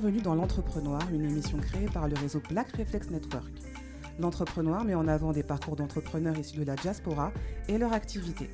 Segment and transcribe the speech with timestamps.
[0.00, 3.50] bienvenue dans l'Entrepreneur, une émission créée par le réseau Black Reflex Network.
[4.20, 7.32] L'Entrepreneur met en avant des parcours d'entrepreneurs issus de la diaspora
[7.66, 8.48] et leur activité.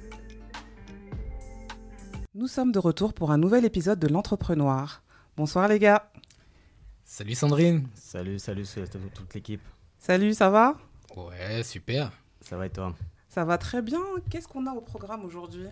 [2.34, 5.02] Nous sommes de retour pour un nouvel épisode de l'Entrepreneur.
[5.36, 6.10] Bonsoir les gars.
[7.04, 7.88] Salut Sandrine.
[7.94, 9.62] Salut, salut, salut à toute l'équipe.
[9.98, 10.78] Salut, ça va?
[11.14, 12.10] Ouais, super.
[12.40, 12.94] Ça va et toi?
[13.28, 14.00] Ça va très bien.
[14.30, 15.66] Qu'est-ce qu'on a au programme aujourd'hui?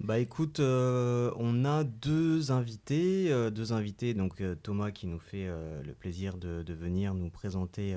[0.00, 4.12] Bah écoute, euh, on a deux invités, euh, deux invités.
[4.12, 7.96] Donc euh, Thomas qui nous fait le plaisir de, venir nous présenter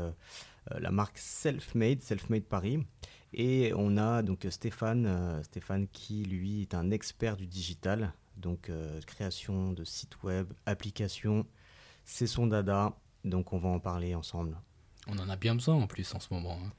[0.71, 2.85] la marque Selfmade, Selfmade Paris.
[3.34, 8.71] Et on a donc Stéphane, Stéphane qui lui est un expert du digital, donc
[9.05, 11.45] création de sites web, applications,
[12.05, 12.95] c'est son dada.
[13.26, 14.57] Donc on va en parler ensemble.
[15.07, 16.57] On en a bien besoin en plus en ce moment.
[16.63, 16.71] hein.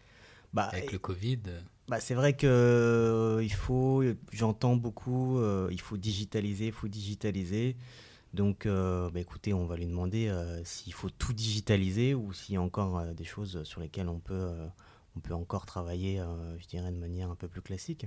[0.52, 1.40] Bah, Avec le Covid.
[1.88, 6.88] Bah, c'est vrai que euh, il faut, j'entends beaucoup, euh, il faut digitaliser, il faut
[6.88, 7.76] digitaliser.
[8.32, 12.54] Donc, euh, bah, écoutez, on va lui demander euh, s'il faut tout digitaliser ou s'il
[12.54, 14.66] y a encore euh, des choses sur lesquelles on peut, euh,
[15.16, 18.06] on peut encore travailler, euh, je dirais, de manière un peu plus classique.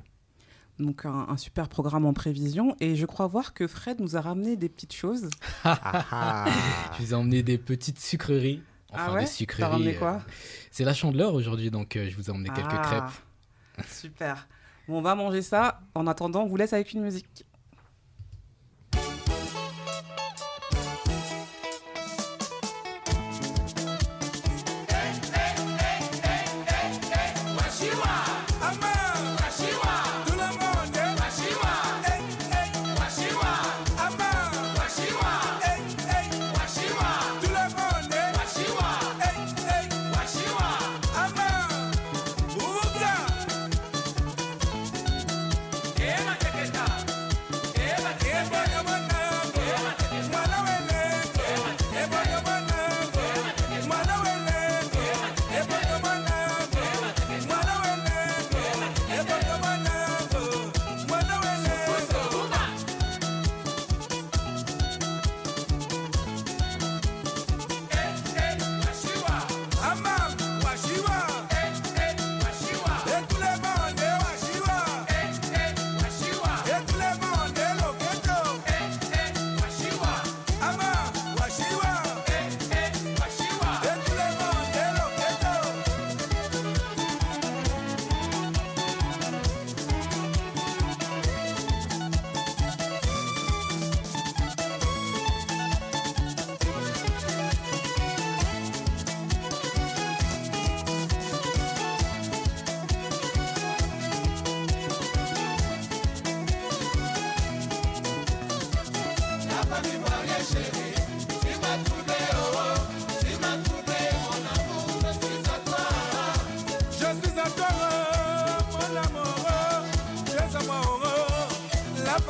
[0.79, 4.21] Donc un, un super programme en prévision et je crois voir que Fred nous a
[4.21, 5.29] ramené des petites choses.
[5.63, 6.45] Ah,
[6.97, 8.61] Je vous ai emmené des petites sucreries.
[8.93, 9.63] Enfin, ah ouais des T'as sucreries.
[9.71, 10.21] ramené euh, quoi?
[10.71, 12.81] C'est la chandeleur aujourd'hui, donc euh, je vous ai emmené quelques Ah,
[13.77, 13.87] crêpes.
[13.89, 14.47] Super.
[14.87, 15.81] Bon, on va manger ça.
[15.95, 17.45] En attendant, on vous laisse avec une musique.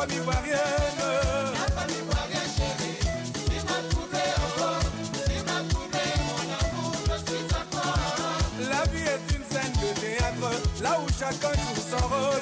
[0.04, 1.02] Famille ivoirienne.
[1.54, 3.00] La famille ivoirienne, chérie,
[3.34, 4.84] tu m'as trouvé, oh,
[5.14, 7.88] tu m'as trouvé, mon amour, je suis à toi.
[8.70, 12.33] La vie est une scène de théâtre, là où chacun joue son rôle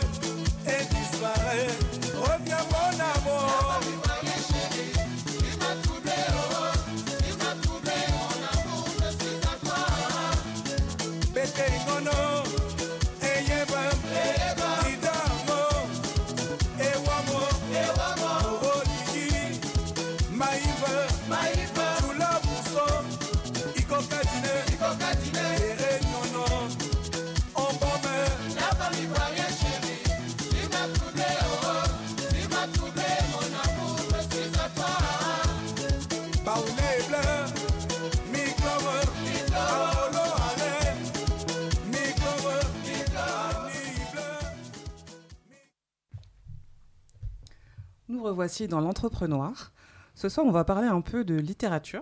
[48.41, 49.71] Revoici dans l'entrepreneur.
[50.15, 52.01] Ce soir, on va parler un peu de littérature.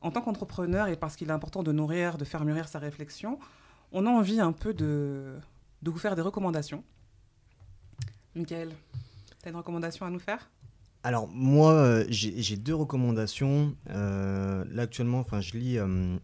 [0.00, 3.38] En tant qu'entrepreneur, et parce qu'il est important de nourrir, de faire mûrir sa réflexion,
[3.92, 5.36] on a envie un peu de,
[5.82, 6.82] de vous faire des recommandations.
[8.34, 8.70] Michael,
[9.42, 10.48] tu as une recommandation à nous faire?
[11.02, 13.76] Alors moi, euh, j'ai deux recommandations.
[13.90, 16.16] Euh, là actuellement, enfin, je lis, euh,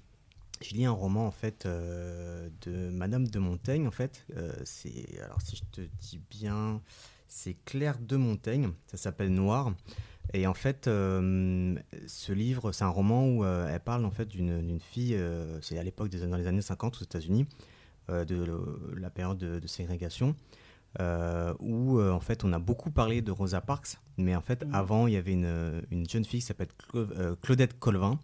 [0.63, 3.87] je lis un roman en fait de Madame de Montaigne.
[3.87, 4.25] En fait,
[4.65, 6.81] c'est alors si je te dis bien,
[7.31, 8.71] c'est Claire de Montaigne.
[8.89, 9.73] Ça s'appelle Noir.
[10.35, 11.75] Et en fait, euh,
[12.07, 15.15] ce livre, c'est un roman où euh, elle parle en fait d'une fille.
[15.17, 17.47] euh, c'est à l'époque des dans les années 50 aux États-Unis,
[18.09, 20.35] de le- la période de, de ségrégation.
[21.61, 24.75] où en fait on a beaucoup parlé de Rosa Parks, mais en fait Mhm.
[24.75, 28.19] avant il y avait une, une jeune fille qui s'appelle Clau- Claudette Colvin,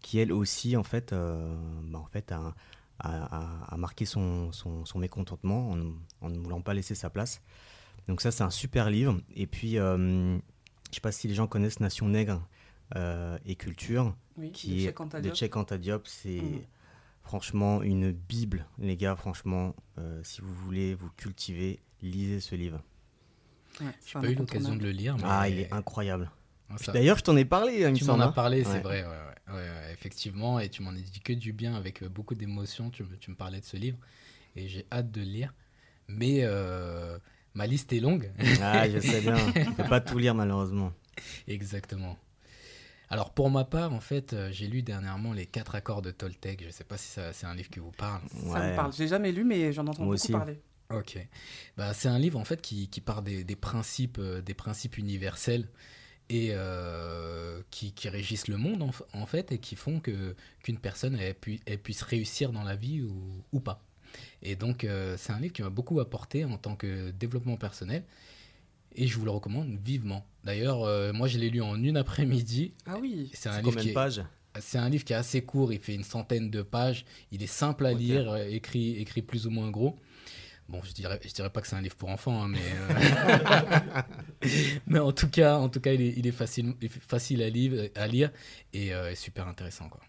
[0.00, 2.54] qui elle aussi en fait, bah, en fait a,
[2.98, 3.24] a-
[3.68, 5.78] a- a marqué son, son, son mécontentement en,
[6.20, 7.40] en ne voulant pas laisser sa place.
[8.08, 9.18] Donc ça c'est un super livre.
[9.34, 10.36] Et puis euh,
[10.90, 12.46] je sais pas si les gens connaissent Nation Nègre
[12.96, 15.34] euh, et Culture Oui, qui de est Cheikh Anta de Diop.
[15.36, 16.06] Cheikh Anta Diop.
[16.06, 16.60] C'est Mhm.
[17.22, 19.16] franchement une bible, les gars.
[19.16, 22.82] Franchement, euh, si vous voulez vous cultiver, lisez ce livre.
[23.80, 25.16] Ouais, J'ai c'est un pas eu l'occasion de le lire.
[25.16, 26.30] Mais Ah, il est incroyable.
[26.68, 27.80] Ah, ça- D'ailleurs, je t'en ai parlé.
[27.80, 28.32] il me tu m'en as hein.
[28.32, 28.80] parlé, c'est Ouais.
[28.80, 32.04] vrai, ouais, ouais, ouais, ouais, effectivement, et tu m'en as dit que du bien avec
[32.04, 32.90] beaucoup d'émotion.
[32.90, 33.98] Tu, me- tu me parlais de ce livre,
[34.56, 35.54] et j'ai hâte de le lire.
[36.08, 37.18] Mais euh,
[37.54, 38.30] ma liste est longue.
[38.60, 39.36] Ah, je sais bien.
[39.54, 40.92] Je peux pas tout lire malheureusement.
[41.48, 42.16] Exactement.
[43.08, 46.62] Alors pour ma part, en fait, euh, j'ai lu dernièrement les quatre accords de Toltec.
[46.64, 48.20] Je sais pas si ça- c'est un livre qui vous parle.
[48.52, 48.92] Ça me parle.
[48.92, 50.32] J'ai jamais lu, mais j'en entends Moi beaucoup aussi.
[50.32, 50.60] parler.
[50.92, 51.18] Ok.
[51.76, 54.96] Bah, c'est un livre en fait qui, qui part des, des principes, euh, des principes
[54.98, 55.68] universels
[56.28, 61.16] et euh, qui, qui régissent le monde en, fait et qui font que qu'une personne
[61.20, 63.82] elle, pu- elle puisse réussir dans la vie ou, ou pas.
[64.42, 68.04] Et donc euh, c'est un livre qui m'a beaucoup apporté en tant que développement personnel
[68.96, 70.24] et je vous le recommande vivement.
[70.44, 72.72] D'ailleurs, euh, moi je l'ai lu en une après-midi.
[72.86, 73.30] Ah oui.
[73.34, 74.22] C'est un livre combien qui pages
[74.58, 77.46] c'est un livre qui est assez court, il fait une centaine de pages, il est
[77.46, 79.96] simple à lire, euh, écrit, écrit plus ou moins gros.
[80.68, 84.02] Bon, je dirais, je dirais pas que c'est un livre pour enfants, hein, mais, euh,
[84.86, 87.90] mais en tout cas, en tout cas, il est, il est facile, facile à lire,
[87.96, 88.30] à lire
[88.72, 90.00] et euh, super intéressant, quoi.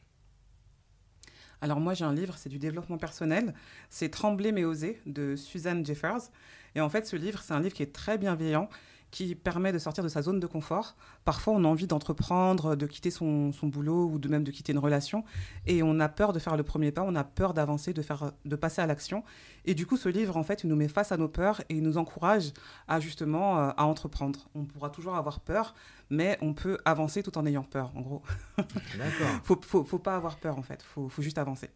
[1.61, 3.53] Alors moi j'ai un livre, c'est du développement personnel.
[3.89, 6.31] C'est Trembler mais oser de Suzanne Jeffers.
[6.73, 8.67] Et en fait ce livre, c'est un livre qui est très bienveillant,
[9.11, 10.95] qui permet de sortir de sa zone de confort.
[11.23, 14.71] Parfois on a envie d'entreprendre, de quitter son, son boulot ou de même de quitter
[14.71, 15.23] une relation.
[15.67, 18.03] Et on a peur de faire le premier pas, on a peur d'avancer, de,
[18.45, 19.23] de passer à l'action.
[19.65, 21.75] Et du coup ce livre en fait il nous met face à nos peurs et
[21.75, 22.51] il nous encourage
[22.87, 24.49] à justement euh, à entreprendre.
[24.55, 25.75] On pourra toujours avoir peur,
[26.09, 28.21] mais on peut avancer tout en ayant peur en gros.
[28.57, 29.39] D'accord.
[29.43, 31.69] Faut, faut, faut pas avoir peur en fait, faut, faut juste avancer.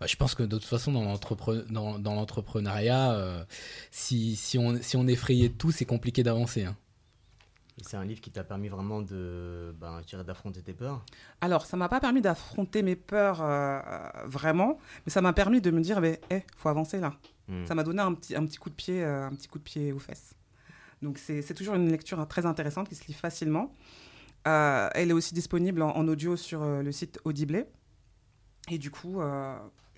[0.00, 3.44] Bah, je pense que de toute façon, dans l'entrepre- dans, dans l'entrepreneuriat, euh,
[3.90, 6.64] si, si, on, si on effrayait de tout, c'est compliqué d'avancer.
[6.64, 6.76] hein.
[7.78, 11.04] Et c'est un livre qui t'a permis vraiment de, ben, d'affronter tes peurs.
[11.42, 15.60] Alors, ça m'a pas permis d'affronter mes peurs euh, euh, vraiment, mais ça m'a permis
[15.60, 17.14] de me dire, il faut avancer là.
[17.48, 17.66] Hmm.
[17.66, 19.64] Ça m'a donné un petit, un petit coup de pied, euh, un petit coup de
[19.64, 20.34] pied aux fesses.
[21.02, 23.70] Donc c'est toujours une lecture hein, très intéressante qui se lit facilement.
[24.48, 27.66] Euh, elle est aussi disponible en, en audio sur le site Audible.
[28.70, 29.20] Et du coup,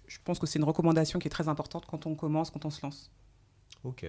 [0.09, 2.71] je pense que c'est une recommandation qui est très importante quand on commence, quand on
[2.71, 3.13] se lance.
[3.85, 4.07] Ok.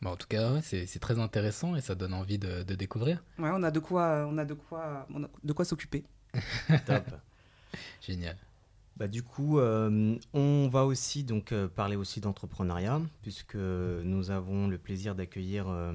[0.00, 3.22] Bah, en tout cas, ouais, c'est très intéressant et ça donne envie de, de découvrir.
[3.38, 6.04] Ouais, on a de quoi, on a de quoi, on a de quoi s'occuper.
[6.86, 7.04] Top.
[8.00, 8.36] Génial.
[8.96, 14.66] Bah, du coup, euh, on va aussi donc euh, parler aussi d'entrepreneuriat, puisque nous avons
[14.68, 15.92] le plaisir d'accueillir euh,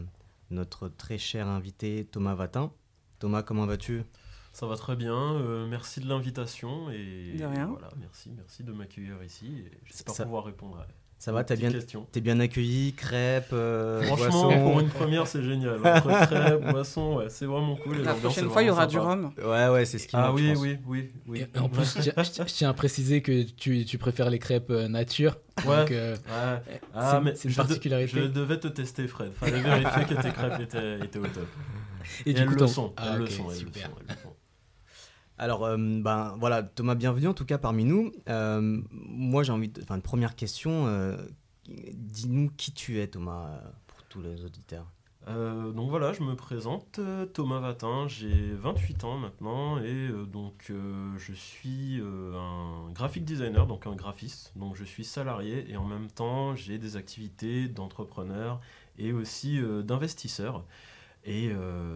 [0.51, 2.71] notre très cher invité Thomas Vatin.
[3.19, 4.03] Thomas, comment vas-tu?
[4.53, 7.65] Ça va très bien, euh, merci de l'invitation et De rien.
[7.67, 9.65] voilà, merci, merci de m'accueillir ici.
[9.85, 10.85] J'espère Ça- pouvoir répondre à
[11.23, 11.69] Ça va, t'as bien,
[12.11, 15.77] t'es bien accueilli, crêpes, euh, Franchement, pour une première, c'est génial.
[15.77, 17.99] Entre crêpes, boissons, ouais, c'est vraiment cool.
[18.01, 19.31] La prochaine fois, il y aura du rhum.
[19.41, 21.45] Ouais, ouais, c'est ce qui Ah oui, oui, oui, oui.
[21.55, 24.89] Et en plus, je tiens, je à préciser que tu, tu préfères les crêpes euh,
[24.89, 25.37] nature.
[25.65, 25.77] Ouais.
[25.77, 26.81] Donc, euh, Ouais.
[26.93, 28.11] Ah, c'est- mais c'est une je de- particularité.
[28.19, 29.31] je devais te tester, Fred.
[29.33, 31.47] Fallait vérifier que tes crêpes étaient, étaient au top.
[32.25, 32.93] et, Et, du elles coup, le sont.
[32.97, 33.83] Ah, elles le sont, elles le super.
[33.85, 34.33] sont, elles le sont.
[35.43, 38.13] Alors, euh, ben voilà, Thomas, bienvenue en tout cas parmi nous.
[38.29, 39.81] Euh, moi, j'ai envie de.
[39.81, 40.87] Enfin, une première question.
[40.87, 41.17] euh,
[41.67, 44.87] Dis-nous qui tu es, Thomas, pour tous les auditeurs.
[45.27, 46.99] Donc voilà, je me présente,
[47.33, 50.69] Thomas Vatin, j'ai 28 ans maintenant et donc
[51.17, 54.51] je suis un graphic designer, donc un graphiste.
[54.57, 58.59] Donc je suis salarié et en même temps j'ai des activités d'entrepreneur
[58.97, 60.65] et aussi d'investisseur.
[61.23, 61.51] Et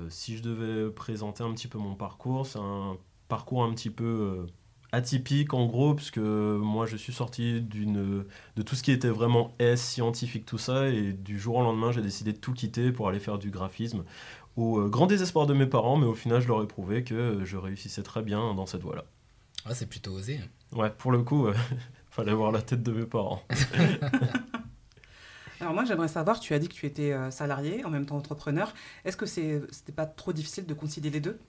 [0.08, 2.98] si je devais présenter un petit peu mon parcours, c'est un
[3.28, 4.46] parcours un petit peu euh,
[4.92, 9.10] atypique en gros, parce que moi je suis sorti d'une de tout ce qui était
[9.10, 12.92] vraiment S, scientifique, tout ça, et du jour au lendemain j'ai décidé de tout quitter
[12.92, 14.04] pour aller faire du graphisme,
[14.58, 17.14] au euh, grand désespoir de mes parents, mais au final je leur ai prouvé que
[17.14, 19.06] euh, je réussissais très bien dans cette voie-là.
[19.66, 20.40] Ah, c'est plutôt osé.
[20.74, 21.54] Ouais, pour le coup, euh,
[22.10, 23.42] fallait voir la tête de mes parents.
[25.60, 28.72] Alors moi, j'aimerais savoir, tu as dit que tu étais salarié, en même temps entrepreneur.
[29.06, 31.40] Est-ce que c'est, c'était pas trop difficile de concilier les deux?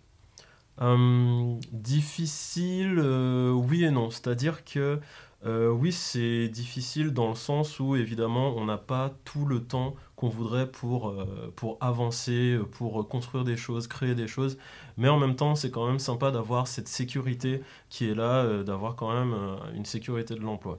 [1.72, 4.10] Difficile, euh, oui et non.
[4.10, 5.00] C'est-à-dire que
[5.46, 9.94] euh, oui, c'est difficile dans le sens où évidemment on n'a pas tout le temps
[10.16, 14.58] qu'on voudrait pour, euh, avancer, pour construire des choses, créer des choses.
[14.96, 18.64] Mais en même temps, c'est quand même sympa d'avoir cette sécurité qui est là, euh,
[18.64, 20.78] d'avoir quand même euh, une sécurité de l'emploi.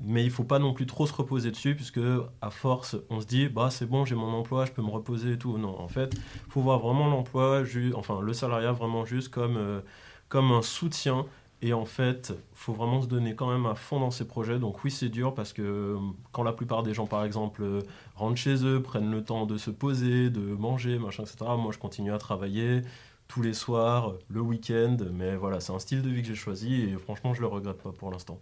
[0.00, 2.00] Mais il faut pas non plus trop se reposer dessus, puisque
[2.40, 5.32] à force, on se dit, bah c'est bon, j'ai mon emploi, je peux me reposer
[5.32, 5.58] et tout.
[5.58, 6.14] Non, en fait,
[6.48, 7.62] faut voir vraiment l'emploi,
[7.94, 9.80] enfin le salariat vraiment juste comme, euh,
[10.28, 11.26] comme un soutien.
[11.64, 14.58] Et en fait, faut vraiment se donner quand même à fond dans ces projets.
[14.58, 15.96] Donc oui, c'est dur parce que
[16.32, 17.82] quand la plupart des gens, par exemple, euh,
[18.16, 21.52] rentrent chez eux, prennent le temps de se poser, de manger, machin, etc.
[21.56, 22.82] Moi, je continue à travailler
[23.28, 24.96] tous les soirs, le week-end.
[25.12, 27.80] Mais voilà, c'est un style de vie que j'ai choisi et franchement, je le regrette
[27.80, 28.40] pas pour l'instant.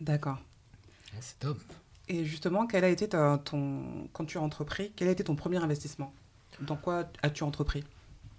[0.00, 0.38] D'accord.
[1.14, 1.58] Ah, c'est top.
[2.08, 5.58] Et justement, quel a été ton, quand tu as entrepris, quel a été ton premier
[5.58, 6.12] investissement?
[6.60, 7.84] Dans quoi as-tu entrepris?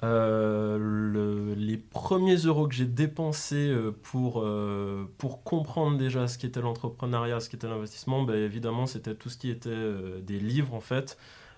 [0.02, 6.62] Euh, les premiers euros que j'ai dépensés euh, pour, euh, pour comprendre déjà ce qu'était
[6.62, 11.18] l'entrepreneuriat, ce qu'était l'investissement, ben, évidemment, c'était tout ce qui était des livres en fait.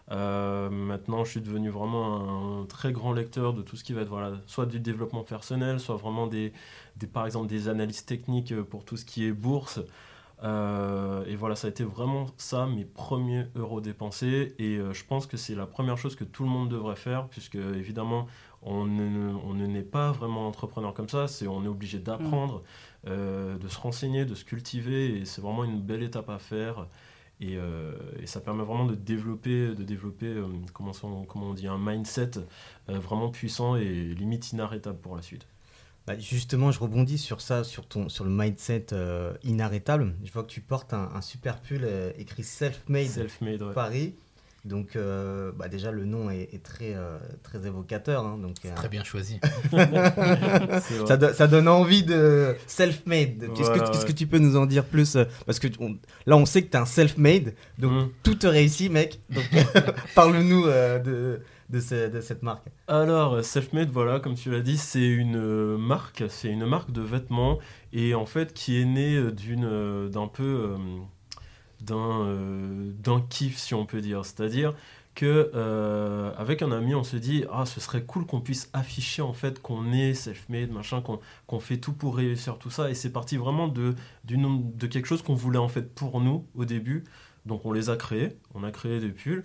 [0.09, 4.09] maintenant, je suis devenu vraiment un très grand lecteur de tout ce qui va être
[4.09, 6.51] voilà, soit du développement personnel, soit vraiment des,
[6.97, 9.79] des, par exemple des analyses techniques pour tout ce qui est bourse.
[10.43, 14.55] Euh, et voilà, ça a été vraiment ça, mes premiers euros dépensés.
[14.59, 17.27] Et euh, je pense que c'est la première chose que tout le monde devrait faire,
[17.27, 18.27] puisque évidemment,
[18.63, 21.27] on ne, on ne naît pas vraiment entrepreneur comme ça.
[21.27, 22.63] C'est, on est obligé d'apprendre,
[23.07, 25.19] euh, de se renseigner, de se cultiver.
[25.19, 26.87] Et c'est vraiment une belle étape à faire.
[27.39, 27.57] Et,
[28.25, 30.31] ça permet vraiment de développer, de développer
[30.73, 30.91] comment,
[31.27, 32.31] comment on dit, un mindset
[32.87, 35.47] vraiment puissant et limite inarrêtable pour la suite.
[36.07, 40.15] Bah, justement, je rebondis sur ça, sur, ton, sur le mindset euh, inarrêtable.
[40.23, 43.39] Je vois que tu portes un, super pull euh, écrit Self-Made Self
[43.75, 44.15] Paris.
[44.65, 46.95] Donc, euh, bah, déjà, le nom est, très,
[47.43, 48.25] très évocateur.
[48.25, 49.39] Hein, donc, très bien choisi.
[51.07, 53.49] ça, ça, donne envie de self-made.
[53.55, 55.67] Qu'est-ce que, tu peux nous en dire plus Parce que
[56.25, 57.53] là, on sait que tu es un self-made.
[57.77, 58.09] Donc, mm.
[58.23, 59.19] tout te réussit, mec.
[59.29, 59.45] Donc,
[60.15, 61.41] parle-nous de,
[61.71, 66.23] de, cette marque Alors, euh, Selfmade, voilà, comme tu l'as dit, c'est une euh, marque,
[66.29, 67.59] c'est une marque de vêtements
[67.93, 70.75] et en fait qui est née euh, d'une, d'un peu,
[71.81, 72.27] d'un,
[72.99, 74.25] d'un kiff, si on peut dire.
[74.25, 74.73] C'est-à-dire
[75.15, 75.51] que
[76.37, 79.61] avec un ami, on se dit ah ce serait cool qu'on puisse afficher en fait
[79.61, 82.89] qu'on est self-made, machin, qu'on, qu'on fait tout pour réussir tout ça.
[82.89, 86.45] Et c'est parti vraiment de, d'une, de quelque chose qu'on voulait en fait pour nous
[86.55, 87.03] au début.
[87.45, 89.43] Donc on les a créés, on a créé des pulls.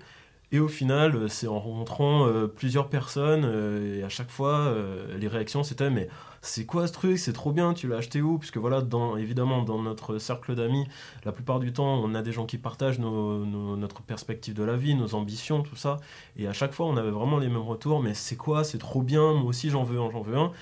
[0.56, 4.74] Et au final, euh, c'est en rencontrant euh, plusieurs personnes, euh, et à chaque fois,
[5.18, 6.08] les réactions c'était Mais
[6.40, 7.18] c'est quoi ce truc?
[7.18, 8.38] C'est trop bien, tu l'as acheté où?
[8.38, 10.86] Puisque voilà, dans, évidemment, dans notre cercle d'amis,
[11.26, 14.94] la plupart du temps, on a des gens qui partagent notre perspective de la vie,
[14.94, 15.98] nos ambitions, tout ça.
[16.38, 18.64] Et à chaque fois, on avait vraiment les mêmes retours Mais c'est quoi?
[18.64, 20.52] C'est trop bien, moi aussi j'en veux un, j'en veux un.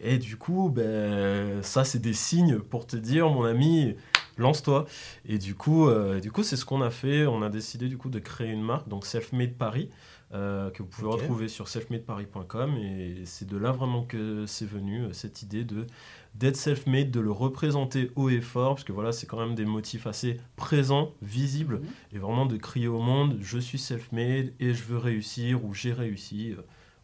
[0.00, 3.94] Et du coup, ben, ça, c'est des signes pour te dire, mon ami,
[4.36, 4.86] lance-toi.
[5.24, 7.26] Et du coup, euh, du coup, c'est ce qu'on a fait.
[7.26, 9.90] On a décidé du coup de créer une marque, donc Selfmade Paris,
[10.34, 12.76] euh, que vous pouvez retrouver sur selfmadeparis.com.
[12.76, 15.86] Et c'est de là vraiment que c'est venu euh, cette idée de
[16.34, 19.64] d'être self-made, de le représenter haut et fort, parce que voilà, c'est quand même des
[19.64, 21.86] motifs assez présents, visibles, mhm.
[22.12, 25.94] et vraiment de crier au monde, je suis self-made et je veux réussir ou j'ai
[25.94, 26.54] réussi.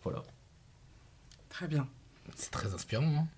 [0.02, 0.22] voilà.
[1.48, 1.88] Très bien.
[2.34, 3.06] C'est très inspirant.
[3.06, 3.28] Hein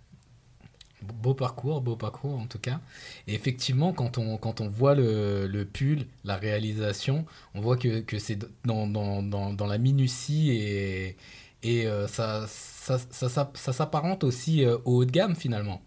[1.23, 2.81] beau parcours, beau parcours en tout cas.
[3.27, 8.01] Et effectivement, quand on, quand on voit le, le pull, la réalisation, on voit que,
[8.01, 11.17] que c'est dans, dans, dans, dans, la minutie et,
[11.63, 15.83] et euh, ça, ça, ça, ça, s'apparente aussi euh, au haut de gamme finalement.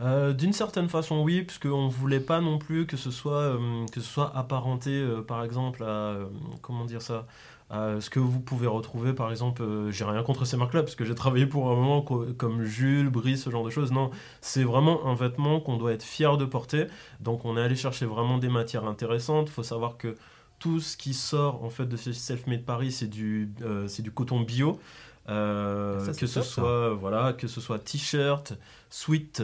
[0.00, 3.58] Euh, d'une certaine façon, oui, puisqu'on ne voulait pas non plus que ce soit,
[3.92, 6.16] que ce soit apparenté, par exemple, à.
[6.62, 7.26] comment dire ça
[7.70, 11.04] ce que vous pouvez retrouver, par exemple, euh, j'ai rien contre ces marques-là, parce que
[11.04, 13.92] j'ai travaillé pour un moment comme Jules, Brice, ce genre de choses.
[13.92, 14.10] Non,
[14.40, 16.86] c'est vraiment un vêtement qu'on doit être fier de porter.
[17.20, 19.48] Donc on est allé chercher vraiment des matières intéressantes.
[19.48, 20.16] Il faut savoir que
[20.58, 24.10] tout ce qui sort en fait de ce Self-Made Paris, c'est du, euh, c'est du
[24.10, 24.80] coton bio.
[25.28, 28.54] Euh, que, ce soit, voilà, que ce soit t-shirt,
[28.88, 29.42] sweat,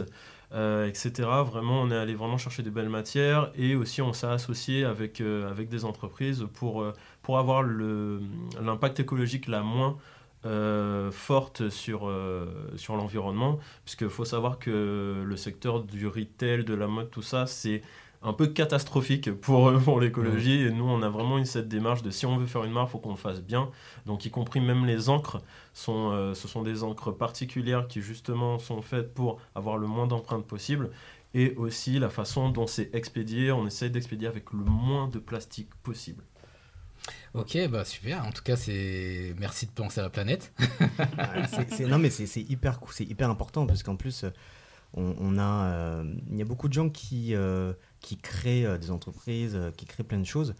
[0.51, 1.11] etc.
[1.45, 5.21] Vraiment, on est allé vraiment chercher des belles matières et aussi on s'est associé avec,
[5.21, 6.83] avec des entreprises pour
[7.25, 9.97] pour avoir l'impact écologique la moins
[10.45, 16.75] euh, forte sur, euh, sur l'environnement, puisqu'il faut savoir que le secteur du retail, de
[16.75, 17.81] la mode, tout ça, c'est
[18.21, 20.61] un peu catastrophique pour, pour l'écologie.
[20.61, 22.91] Et nous, on a vraiment cette démarche de si on veut faire une marque, il
[22.91, 23.71] faut qu'on le fasse bien.
[24.05, 25.41] Donc, y compris même les encres,
[25.73, 30.05] sont, euh, ce sont des encres particulières qui justement sont faites pour avoir le moins
[30.05, 30.91] d'empreintes possible.
[31.33, 35.69] Et aussi la façon dont c'est expédié, on essaye d'expédier avec le moins de plastique
[35.81, 36.23] possible.
[37.33, 38.25] Ok, bah super.
[38.25, 40.53] En tout cas, c'est merci de penser à la planète.
[41.87, 44.25] non, mais c'est hyper c'est hyper important parce qu'en plus,
[44.93, 48.91] on, a, euh, il y a beaucoup de gens qui euh, qui créent euh, des
[48.91, 50.55] entreprises, qui créent plein de choses,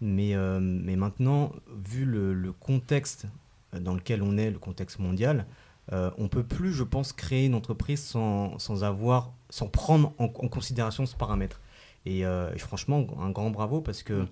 [0.00, 1.52] mais mais maintenant,
[1.84, 3.26] vu le, contexte
[3.72, 5.46] dans lequel on est, le contexte mondial,
[5.92, 10.48] on peut plus, je pense, créer une entreprise sans, sans avoir, sans prendre en, en
[10.48, 11.60] considération ce paramètre.
[12.06, 14.24] Et euh, franchement, un grand bravo parce que, euh,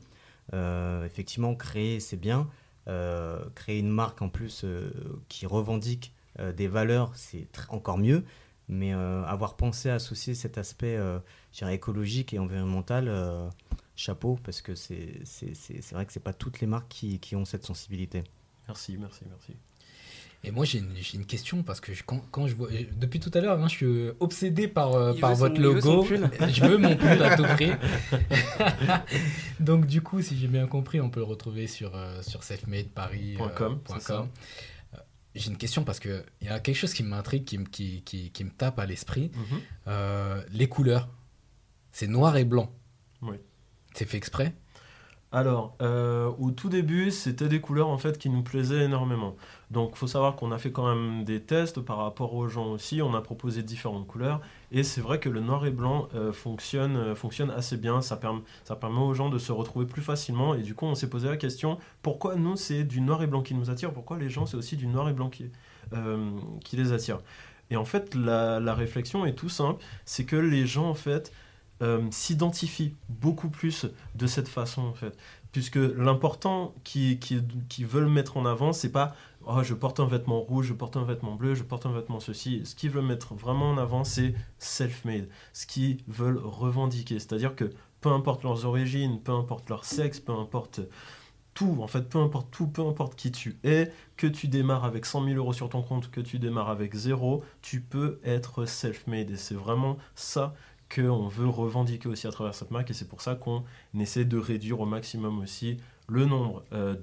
[0.53, 2.49] effectivement, créer, c'est bien.
[2.89, 4.65] Euh, créer une marque en plus
[5.29, 6.15] qui revendique
[6.57, 8.25] des valeurs, c'est encore mieux.
[8.69, 10.99] Mais avoir pensé à associer cet aspect
[11.63, 13.11] écologique et environnemental,
[13.97, 15.23] chapeau, parce que c'est
[15.93, 18.25] vrai que ce pas toutes les marques qui, qui ont cette sensibilité.
[18.69, 19.55] Merci, merci, merci.
[20.45, 22.69] Et moi, j'ai une, une, question parce que quand, quand, je vois.
[22.97, 26.05] Depuis tout à l'heure, hein, je suis obsédé par, euh, par votre logo.
[26.49, 27.73] je veux mon pull à tout prix.
[29.61, 33.81] Donc, du coup, si j'ai bien compris, on peut le retrouver sur, euh, sur selfmadeparis.com.
[33.91, 34.97] Euh,
[35.35, 38.45] j'ai une question parce qu'il y a quelque chose qui m'intrigue, qui, qui, qui, qui,
[38.45, 39.33] me tape à l'esprit.
[39.35, 40.43] Mhm.
[40.53, 41.09] les couleurs.
[41.91, 42.73] C'est noir et blanc.
[43.23, 43.37] Oui.
[43.93, 44.55] C'est fait exprès?
[45.31, 49.37] Alors, euh, au tout début, c'était des couleurs en fait qui nous plaisaient énormément.
[49.71, 53.03] Donc, faut savoir qu'on a fait quand même des tests par rapport aux gens aussi.
[53.03, 54.41] On a proposé différentes couleurs
[54.73, 58.01] et c'est vrai que le noir et blanc euh, fonctionne, euh, fonctionne assez bien.
[58.01, 58.41] Ça, permet,
[58.99, 60.55] aux gens de se retrouver plus facilement.
[60.55, 63.43] Et du coup, on s'est posé la question pourquoi nous c'est du noir et blanc
[63.43, 63.93] qui nous attire?
[63.93, 65.51] Pourquoi les gens c'est aussi du noir et blanc qui,
[66.73, 67.19] les attire?
[67.71, 71.33] Et en fait, la réflexion est tout simple c'est que les gens en fait
[71.83, 75.17] euh, s'identifient beaucoup plus de cette façon en fait.
[75.53, 79.15] Puisque l'important qu'ils qui, veulent mettre en avant c'est pas
[79.47, 82.21] oh, je porte un vêtement rouge je porte un vêtement bleu je porte un vêtement
[82.21, 82.63] ceci.
[82.65, 85.29] Ce qu'ils veulent mettre vraiment en avant c'est self-made.
[85.53, 87.19] Ce qu'ils veulent revendiquer.
[87.19, 87.71] C'est à dire que
[88.01, 90.81] peu importe leurs origines peu importe leur sexe peu importe
[91.59, 95.05] tout, en fait, peu importe tout, peu importe qui tu es, que tu démarres avec
[95.05, 99.33] 100 000 euros sur ton compte, que tu démarres avec zéro, tu peux être self-made.
[99.33, 100.55] Et c'est vraiment ça
[100.95, 103.65] qu'on veut revendiquer aussi à travers cette marque et c'est pour ça qu'on
[103.99, 105.79] essaie de réduire au maximum aussi
[106.09, 106.95] le nombre euh,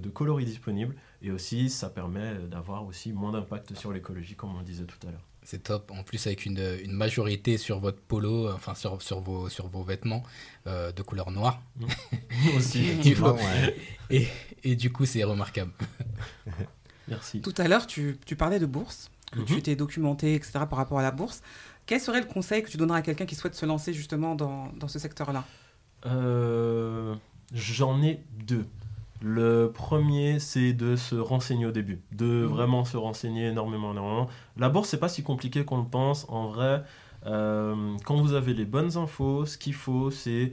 [0.00, 4.58] de, coloris disponibles et aussi ça permet d'avoir aussi moins d'impact sur l'écologie comme on
[4.58, 5.24] le disait tout à l'heure.
[5.44, 5.90] C'est top.
[5.90, 10.22] En plus, avec une, majorité sur votre polo, enfin sur, sur, vos, sur vos vêtements
[10.68, 11.60] euh, de couleur noire.
[11.76, 11.86] Mmh.
[12.56, 12.86] aussi.
[14.10, 14.28] et,
[14.62, 15.72] et, du coup, c'est remarquable.
[17.08, 17.40] Merci.
[17.40, 19.62] Tout à l'heure, tu, tu, parlais de bourse, que tu mmh.
[19.62, 21.42] t'es documenté, etc., par rapport à la bourse.
[21.86, 24.72] Quel serait le conseil que tu donnerais à quelqu'un qui souhaite se lancer justement dans,
[24.78, 25.44] dans ce secteur-là?
[26.06, 27.14] Euh,
[27.52, 28.66] J'en ai deux.
[29.20, 32.44] Le premier, c'est de se renseigner au début, de mmh.
[32.46, 34.28] vraiment se renseigner énormément, énormément.
[34.56, 36.26] La bourse, c'est pas si compliqué qu'on le pense.
[36.28, 36.82] En vrai,
[37.26, 40.52] euh, quand vous avez les bonnes infos, ce qu'il faut, c'est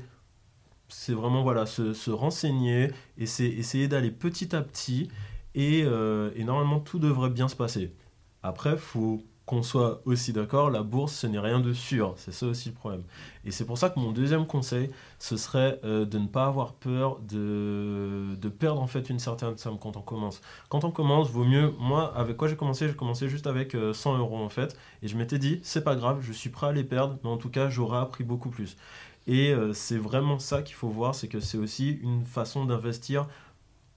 [0.88, 5.10] c'est vraiment voilà se, se renseigner et c'est essayer d'aller petit à petit
[5.54, 7.94] et, euh, et, normalement tout devrait bien se passer.
[8.42, 12.14] Après, faut qu'on soit aussi d'accord, la bourse, ce n'est rien de sûr.
[12.18, 13.02] C'est ça aussi le problème.
[13.46, 16.74] Et c'est pour ça que mon deuxième conseil, ce serait euh, de ne pas avoir
[16.74, 20.42] peur de, perdre en fait une certaine somme quand on commence.
[20.70, 21.74] Quand on commence, vaut mieux.
[21.80, 22.88] Moi, avec quoi j'ai commencé?
[22.88, 23.78] J'ai commencé juste avec 100
[24.14, 24.78] euh, euros en fait.
[25.02, 27.38] Et je m'étais dit, c'est pas grave, je suis prêt à les perdre, mais en
[27.38, 28.78] tout cas, j'aurais appris beaucoup plus.
[29.26, 33.28] Et euh, c'est vraiment ça qu'il faut voir, c'est que c'est aussi une façon d'investir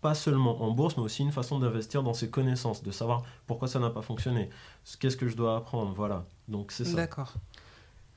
[0.03, 3.69] pas seulement en bourse, mais aussi une façon d'investir dans ses connaissances, de savoir pourquoi
[3.69, 4.51] ça n'a pas fonctionné,
[5.01, 6.27] qu'est-ce que je dois apprendre, voilà.
[6.49, 6.97] Donc c'est ça.
[6.97, 7.35] D'accord.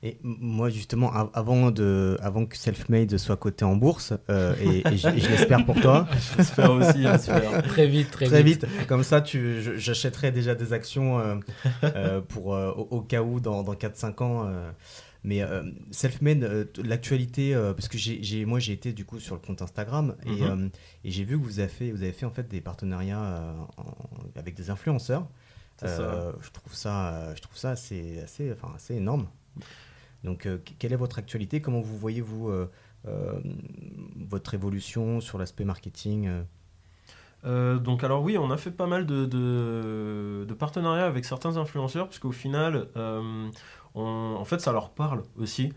[0.02, 5.08] Et moi, justement, avant, de, avant que Selfmade soit coté en bourse, euh, et, je,
[5.08, 6.06] l'espère pour toi.
[6.36, 7.62] j'espère aussi, j'espère.
[7.62, 8.66] très vite, très, très vite.
[8.88, 11.36] Comme ça, j'achèterai déjà des actions euh,
[11.84, 14.52] euh, pour, au, cas où, dans, dans 4-5 ans.
[15.26, 19.34] Mais euh, Selfmade, euh, l'actualité, euh, parce que j'ai, moi j'ai été du coup sur
[19.34, 20.70] le compte Instagram et, mhm.
[21.02, 23.52] et j'ai vu que vous avez fait, vous avez fait en fait des partenariats
[24.36, 25.26] avec des influenceurs.
[25.82, 29.26] je trouve ça, je trouve ça assez, assez, enfin, assez énorme.
[30.22, 31.60] Donc, quelle est votre actualité?
[31.60, 32.52] Comment vous voyez-vous
[34.28, 36.30] votre évolution sur l'aspect marketing
[37.44, 42.08] donc alors oui, on a fait pas mal de, de, de partenariats avec certains influenceurs,
[42.08, 42.88] puisqu'au final,
[44.04, 45.72] en fait, ça leur parle aussi.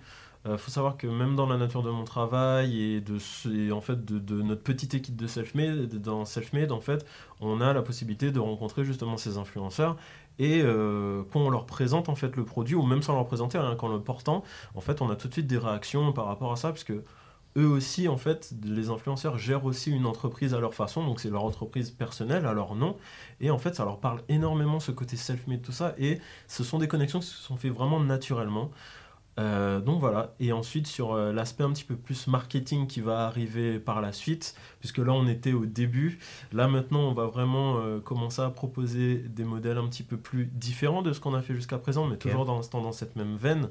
[0.45, 3.81] Il euh, faut savoir que même dans la nature de mon travail et de, en
[3.81, 7.05] fait, de, notre petite équipe de Selfmade, dans Selfmade, en fait,
[7.41, 9.97] on a la possibilité de rencontrer justement ces influenceurs
[10.37, 13.57] et euh, quand on leur présente en fait le produit ou même sans leur présenter
[13.57, 16.53] rien qu'en le portant en fait on a tout de suite des réactions par rapport
[16.53, 17.03] à ça parce que
[17.59, 21.29] eux aussi, en fait, les influenceurs gèrent aussi une entreprise à leur façon, donc c'est
[21.29, 22.95] leur entreprise personnelle, à leur nom,
[23.41, 26.79] et en fait, ça leur parle énormément ce côté self-made, tout ça, et ce sont
[26.79, 28.71] des connexions qui se sont faites vraiment naturellement.
[29.39, 33.25] Euh, donc voilà, et ensuite sur euh, l'aspect un petit peu plus marketing qui va
[33.25, 36.19] arriver par la suite, puisque là on était au début,
[36.51, 40.45] là maintenant on va vraiment euh, commencer à proposer des modèles un petit peu plus
[40.45, 43.69] différents de ce qu'on a fait jusqu'à présent, mais toujours dans, dans cette même veine.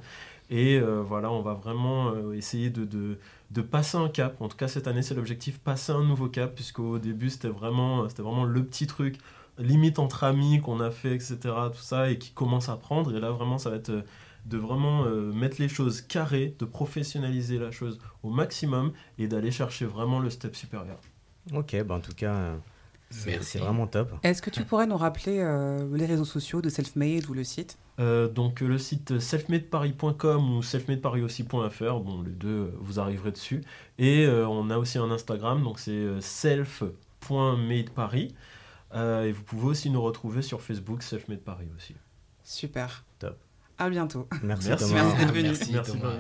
[0.51, 3.19] Et voilà, on va vraiment essayer de, de,
[3.51, 4.41] de, passer un cap.
[4.41, 8.09] En tout cas, cette année, c'est l'objectif, passer un nouveau cap, puisqu'au début, c'était vraiment,
[8.09, 9.17] c'était vraiment le petit truc,
[9.59, 11.37] limite entre amis qu'on a fait, etc.,
[11.73, 13.15] tout ça, et qui commence à prendre.
[13.17, 14.05] Et là, vraiment, ça va être
[14.49, 19.51] de vraiment euh, mettre les choses carrées, de professionnaliser la chose au maximum et d'aller
[19.51, 20.99] chercher vraiment le step supérieur.
[21.53, 22.57] Ok, bah en tout cas, euh,
[23.11, 23.53] c'est Merci.
[23.53, 24.13] c'est vraiment top.
[24.23, 27.79] Est-ce que tu pourrais nous rappeler euh, les réseaux sociaux de Selfmade ou le site?
[28.01, 33.63] Euh, donc euh, le site selfmadeparis.com ou selfmadeparis.fr, bon les deux vous arriverez dessus.
[33.99, 38.35] Et euh, on a aussi un Instagram, donc c'est self.madeparis.
[38.95, 41.95] Euh, et vous pouvez aussi nous retrouver sur Facebook Selfmadeparis aussi.
[42.43, 43.05] Super.
[43.19, 43.37] Top.
[43.77, 44.27] À bientôt.
[44.43, 44.89] Merci, Merci.
[44.89, 45.05] Thomas.
[45.05, 45.49] Merci d'être venu.
[45.49, 46.15] Merci, Merci Thomas.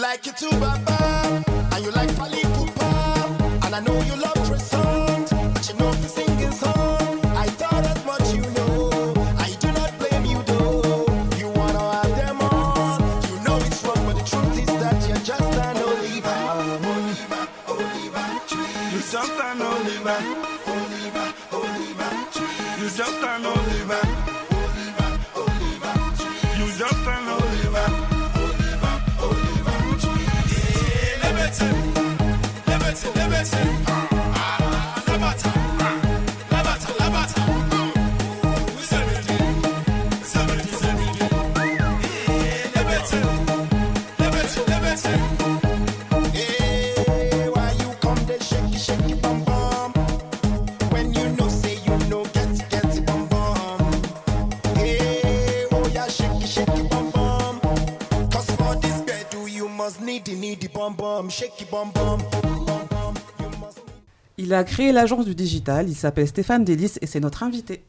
[0.00, 3.66] Like it too, Baba, and you like Pali Pupa.
[3.66, 7.20] And I know you love Trisont, but you know the singing song.
[7.36, 8.90] I thought as much you know.
[9.36, 11.04] I do not blame you though.
[11.36, 12.98] You wanna have them all.
[13.28, 16.38] You know it's wrong, but the truth is that you're just an Oliver.
[16.48, 18.72] Oliver, Oliver, tree.
[18.92, 20.20] You're just an Oliver.
[20.72, 22.56] Oliver, Oliver, tree.
[22.80, 24.04] You just an Oliver.
[24.56, 25.10] Oliver,
[25.42, 26.40] Oliver, tree.
[26.58, 28.09] You just an Oliver.
[33.40, 33.89] blessing.
[64.50, 65.88] Il a créé l'agence du digital.
[65.88, 67.84] Il s'appelle Stéphane Delis et c'est notre invité.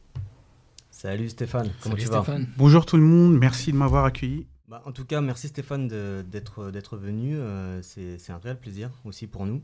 [0.92, 2.46] Salut Stéphane, comment Salut tu vas Stéphane.
[2.56, 4.46] Bonjour tout le monde, merci de m'avoir accueilli.
[4.68, 7.36] Bah, En tout cas, merci Stéphane de- d'être d'être venu.
[7.36, 9.60] euh, C'est c'est un réel plaisir aussi pour nous.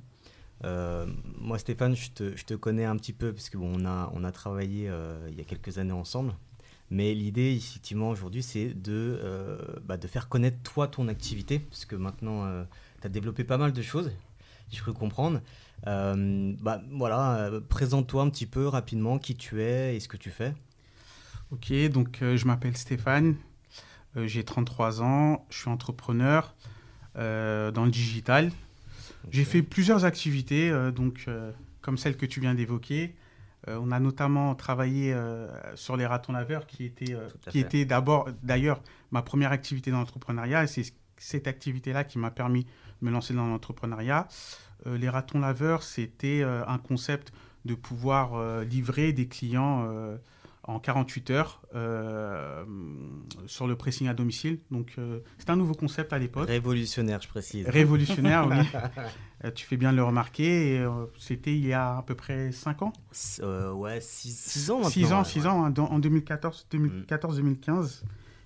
[0.65, 1.07] Euh,
[1.41, 4.25] moi, Stéphane, je te, je te connais un petit peu puisque bon, on a, on
[4.25, 6.33] a travaillé euh, il y a quelques années ensemble.
[6.91, 9.57] Mais l'idée, effectivement, aujourd'hui, c'est de, euh,
[9.87, 12.43] bah, de faire connaître toi ton activité, puisque maintenant,
[13.01, 14.11] tu as développé pas mal de choses,
[14.71, 15.41] j'ai cru comprendre.
[15.87, 20.17] Euh, bah, voilà, euh, présente-toi un petit peu rapidement qui tu es et ce que
[20.17, 20.55] tu fais.
[21.51, 23.37] Ok, donc euh, je m'appelle Stéphane,
[24.17, 26.55] euh, j'ai 33 ans, je suis entrepreneur
[27.15, 28.53] dans le digital.
[29.33, 31.27] J'ai fait plusieurs activités, donc
[31.81, 33.17] comme celle que tu viens d'évoquer.
[33.67, 35.17] On a notamment travaillé
[35.75, 37.17] sur les ratons laveurs, qui était,
[37.51, 37.59] qui fait.
[37.59, 42.69] était d'abord, d'ailleurs, ma première activité dans l'entrepreneuriat, et c'est cette activité-là qui m'a permis
[43.03, 44.29] me lancer dans l'entrepreneuriat.
[44.87, 47.33] Euh, les ratons laveurs, c'était euh, un concept
[47.65, 49.89] de pouvoir euh, livrer des clients
[50.65, 52.63] en 48 heures euh,
[53.47, 54.61] sur le pressing à domicile.
[54.71, 56.47] Donc, euh, c'était un nouveau concept à l'époque.
[56.47, 57.67] Révolutionnaire, je précise.
[57.67, 58.57] Révolutionnaire, oui.
[59.55, 60.79] Tu fais bien de le remarquer.
[60.81, 62.93] euh, C'était il y a à peu près 5 ans.
[63.75, 64.91] Ouais, 6 ans maintenant.
[64.91, 65.47] 6 ans, ouais, 6 ouais.
[65.47, 68.03] ans, hein, dans- en 2014, 2014-2015.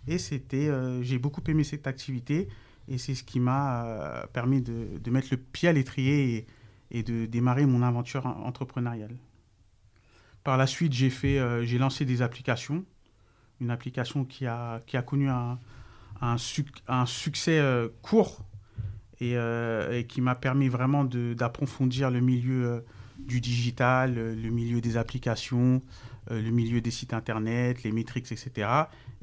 [0.08, 0.68] Et c'était,
[1.02, 2.48] j'ai beaucoup aimé cette activité.
[2.88, 6.46] Et c'est ce qui m'a euh, permis de, mettre le pied à l'étrier
[6.90, 9.16] et, de démarrer mon aventure en- entrepreneuriale.
[10.44, 10.92] Par la suite,
[11.24, 12.84] euh, j'ai lancé des applications.
[13.60, 15.58] Une application qui a, qui a connu un,
[16.20, 18.44] un, succès euh, court
[19.20, 22.84] et qui m'a permis vraiment d'approfondir le milieu
[23.20, 25.80] du digital, le milieu des applications,
[26.28, 28.66] le milieu des sites internet, les métriques, etc.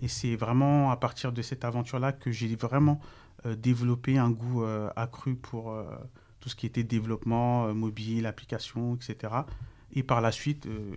[0.02, 3.00] Et c'est vraiment à partir de cette aventure-là que j'ai vraiment
[3.46, 4.64] développé un goût
[4.96, 5.74] accru pour
[6.40, 9.44] tout ce qui était développement mobile, applications, etc.
[9.94, 10.96] Et par la suite, euh,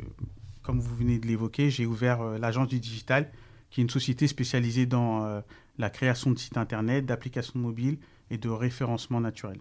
[0.62, 3.31] comme vous venez de l'évoquer, j'ai ouvert euh, l'agence du digital,
[3.71, 5.41] qui est une société spécialisée dans euh,
[5.79, 7.99] la création de sites internet, d'applications mobiles
[8.31, 9.59] et de référencement naturel.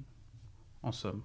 [0.84, 1.22] En somme.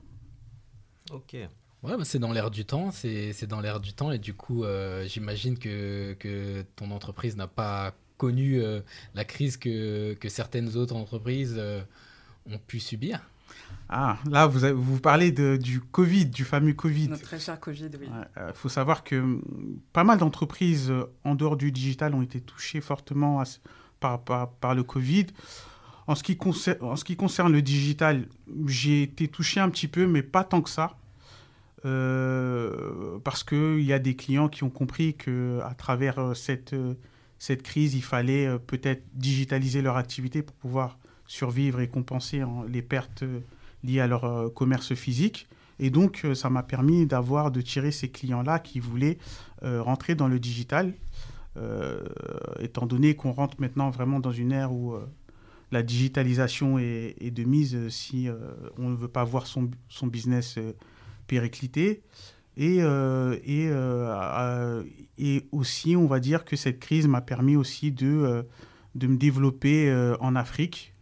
[1.11, 1.35] Ok.
[1.83, 4.65] Ouais, bah, c'est dans l'air du temps, c'est dans l'air du temps et du coup,
[5.07, 8.61] j'imagine que, que, ton entreprise n'a pas connu
[9.15, 11.61] la crise que, que, certaines autres entreprises
[12.51, 13.21] ont pu subir.
[13.89, 17.09] Ah, là, vous, vous parlez de, du Covid, du fameux Covid.
[17.09, 18.09] Notre très cher Covid, oui.
[18.09, 19.43] Il euh, faut savoir que mm,
[19.93, 23.43] pas mal d'entreprises euh, en dehors du digital ont été touchées fortement
[24.01, 25.27] par, par, le Covid.
[26.09, 28.27] En ce, qui concerne, en ce qui concerne le digital,
[28.67, 30.97] j'ai été touché un petit peu, mais pas tant que ça.
[31.85, 36.75] Euh, parce qu'il y a des clients qui ont compris qu'à travers cette,
[37.39, 42.83] cette crise, il fallait peut-être digitaliser leur activité pour pouvoir survivre et compenser hein, les
[42.83, 43.25] pertes
[43.85, 45.49] liées à leur euh, commerce physique.
[45.79, 49.19] Et donc, euh, ça m'a permis d'avoir, de tirer ces clients-là qui voulaient
[49.63, 50.95] euh, rentrer dans le digital,
[52.61, 54.95] étant donné qu'on rentre maintenant vraiment dans une ère où
[55.73, 58.29] la digitalisation est, de mise si
[58.77, 60.59] on ne veut pas voir son, son business
[61.27, 62.03] périclité.
[62.57, 63.71] Et, et,
[65.19, 68.47] et, aussi, on va dire que cette crise m'a permis aussi de,
[68.95, 70.97] de me développer en Afrique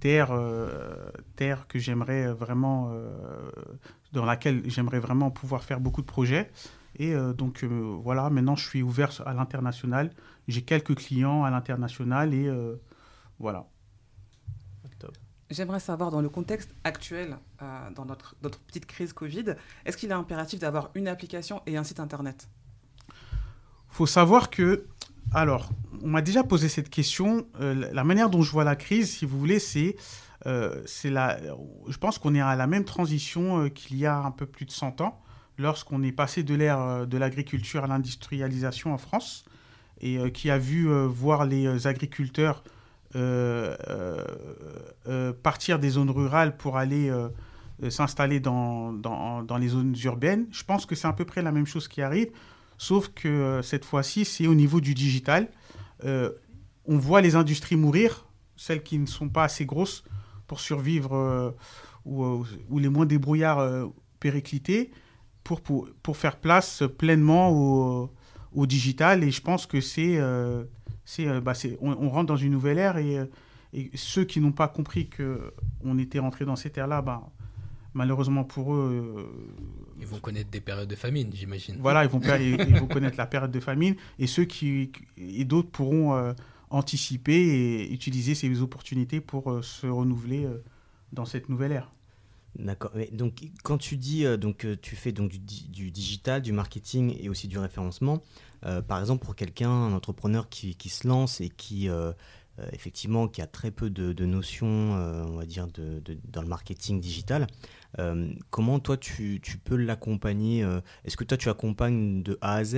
[0.00, 3.50] terre, euh, terre que j'aimerais vraiment, euh,
[4.12, 6.50] dans laquelle j'aimerais vraiment pouvoir faire beaucoup de projets.
[6.96, 10.10] Et euh, donc voilà, maintenant je suis ouvert à l'international.
[10.48, 12.50] J'ai quelques clients à l'international et
[13.38, 13.66] voilà.
[15.50, 17.36] J'aimerais savoir, dans le contexte actuel,
[17.94, 21.84] dans notre, notre, petite crise Covid, est-ce qu'il est impératif d'avoir une application et un
[21.84, 22.48] site Internet?
[23.08, 24.86] Il faut savoir que
[25.32, 25.70] alors,
[26.02, 27.46] on m'a déjà posé cette question.
[27.60, 29.96] Euh, la manière dont je vois la crise, si vous voulez, c'est
[30.46, 31.38] euh, la.
[31.88, 34.66] Je pense qu'on est à la même transition euh, qu'il y a un peu plus
[34.66, 35.22] de 100 ans,
[35.56, 39.44] lorsqu'on est passé de l'ère de l'agriculture à l'industrialisation en France,
[40.00, 42.64] et qui a vu voir les agriculteurs
[45.42, 47.12] partir des zones rurales pour aller
[47.88, 50.46] s'installer dans, dans, les zones urbaines.
[50.50, 52.30] Je pense que c'est à peu près la même chose qui arrive.
[52.80, 55.48] Sauf que euh, cette fois-ci, c'est au niveau du digital.
[56.04, 56.30] Euh,
[56.86, 60.02] on voit les industries mourir, celles qui ne sont pas assez grosses
[60.46, 61.50] pour survivre euh,
[62.06, 63.86] ou, les moins débrouillards
[64.18, 64.90] périclités,
[65.44, 68.10] pour, pour, faire place pleinement au,
[68.54, 69.24] au, digital.
[69.24, 70.18] Et je pense que c'est,
[71.18, 73.18] bah, on, on, rentre dans une nouvelle ère et,
[73.72, 77.30] et ceux qui n'ont pas compris qu'on était rentré dans cette ère-là, bah,
[77.94, 79.14] malheureusement pour eux.
[79.16, 81.76] Euh, ils vont connaître des périodes de famine, j'imagine.
[81.80, 85.70] Voilà, ils vont, ils, vont connaître la période de famine et ceux qui et d'autres
[85.70, 86.32] pourront euh,
[86.70, 90.48] anticiper et utiliser ces opportunités pour euh, se renouveler
[91.12, 91.92] dans cette nouvelle ère.
[92.56, 92.90] D'accord.
[93.12, 97.58] Donc, quand tu dis donc tu fais donc du, digital, du marketing et aussi du
[97.58, 98.22] référencement,
[98.88, 101.88] par exemple pour quelqu'un, un entrepreneur qui, se lance et qui
[102.60, 106.48] euh, effectivement, qui a très peu de, notions, euh, on va dire, de, dans le
[106.48, 107.46] marketing digital.
[107.98, 110.66] Euh, comment toi tu, peux l'accompagner
[111.04, 112.74] Est-ce que toi tu accompagnes de A à Z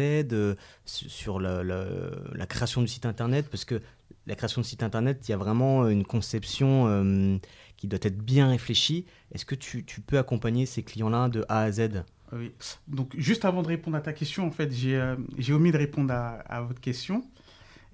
[0.85, 3.49] sur la, création du site internet?
[3.51, 3.81] Parce que
[4.27, 7.41] la création de site internet, il y a vraiment une conception
[7.83, 9.07] qui doit être bien réfléchie.
[9.33, 12.05] Est-ce que tu, peux accompagner ces clients-là de A à Z?
[12.33, 12.53] Oui.
[12.87, 16.61] Donc, juste avant de répondre à ta question, en fait, j'ai omis de répondre à
[16.63, 17.25] votre question.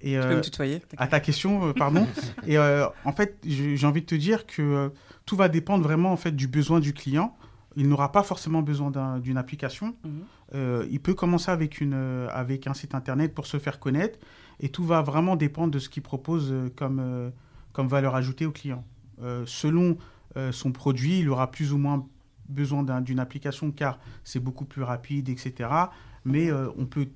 [0.02, 2.06] Et, tu peux me euh, tutoyer À ta question, euh, pardon.
[2.46, 4.92] et euh, en fait, j'ai envie de te dire que
[5.24, 7.34] tout va dépendre vraiment en fait du besoin du client.
[7.76, 9.96] Il n'aura pas forcément besoin d'une application.
[10.04, 10.86] Mhm.
[10.90, 14.18] il peut commencer avec, une, avec un site internet pour se faire connaître.
[14.60, 17.32] Et tout va vraiment dépendre de ce qu'il propose comme,
[17.72, 18.84] comme valeur ajoutée au client.
[19.46, 19.96] Selon
[20.50, 22.06] son produit, il aura plus ou moins
[22.48, 25.70] besoin d'une application car c'est beaucoup plus rapide, etc.
[26.24, 27.08] Mais on peut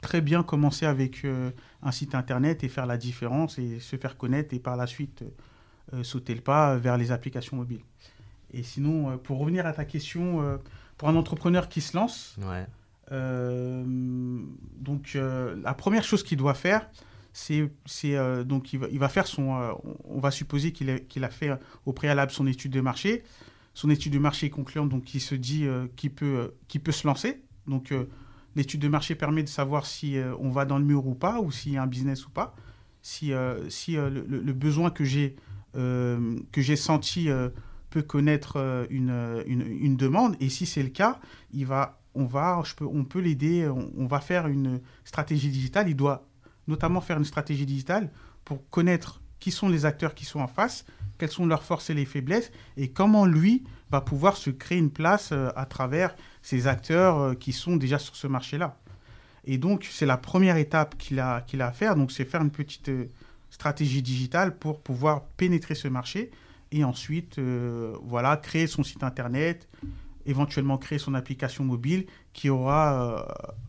[0.00, 1.50] très bien commencer avec euh,
[1.82, 5.24] un site internet et faire la différence et se faire connaître et par la suite
[5.92, 7.82] euh, sauter le pas vers les applications mobiles.
[8.52, 10.58] Et sinon, euh, pour revenir à ta question,
[10.96, 12.36] pour un entrepreneur qui se lance,
[14.80, 16.88] donc la première chose qu'il doit faire,
[17.32, 17.70] c'est
[18.44, 21.50] donc il va, faire son, on va supposer qu'il a, fait
[21.86, 23.22] au préalable son étude de marché,
[23.74, 25.66] son étude de marché concluante, donc il se dit
[25.96, 27.42] qu'il peut, qu'il peut se lancer.
[27.66, 27.92] Donc
[28.56, 31.52] L'étude de marché permet de savoir si on va dans le mur ou pas, ou
[31.52, 32.54] s'il y a un business ou pas.
[33.02, 33.32] Si,
[33.68, 35.36] si le, besoin que j'ai
[35.72, 37.28] que j'ai senti
[37.90, 40.36] peut connaître une, une, une, demande.
[40.40, 41.20] Et si c'est le cas,
[41.52, 43.68] il va, on, va, je peux, on peut l'aider.
[43.68, 45.88] On, on, va faire une stratégie digitale.
[45.88, 46.28] Il doit
[46.68, 48.10] notamment faire une stratégie digitale
[48.44, 50.84] pour connaître qui sont les acteurs qui sont en face,
[51.18, 54.90] quelles sont leurs forces et les faiblesses, et comment lui va pouvoir se créer une
[54.90, 58.76] place euh, à travers ces acteurs euh, qui sont déjà sur ce marché-là.
[59.44, 62.42] Et donc, c'est la première étape qu'il a, qu'il a à faire, donc c'est faire
[62.42, 63.06] une petite euh,
[63.50, 66.30] stratégie digitale pour pouvoir pénétrer ce marché,
[66.72, 67.40] et ensuite,
[68.04, 69.68] voilà, créer son site internet,
[70.24, 73.26] éventuellement créer son application mobile qui aura,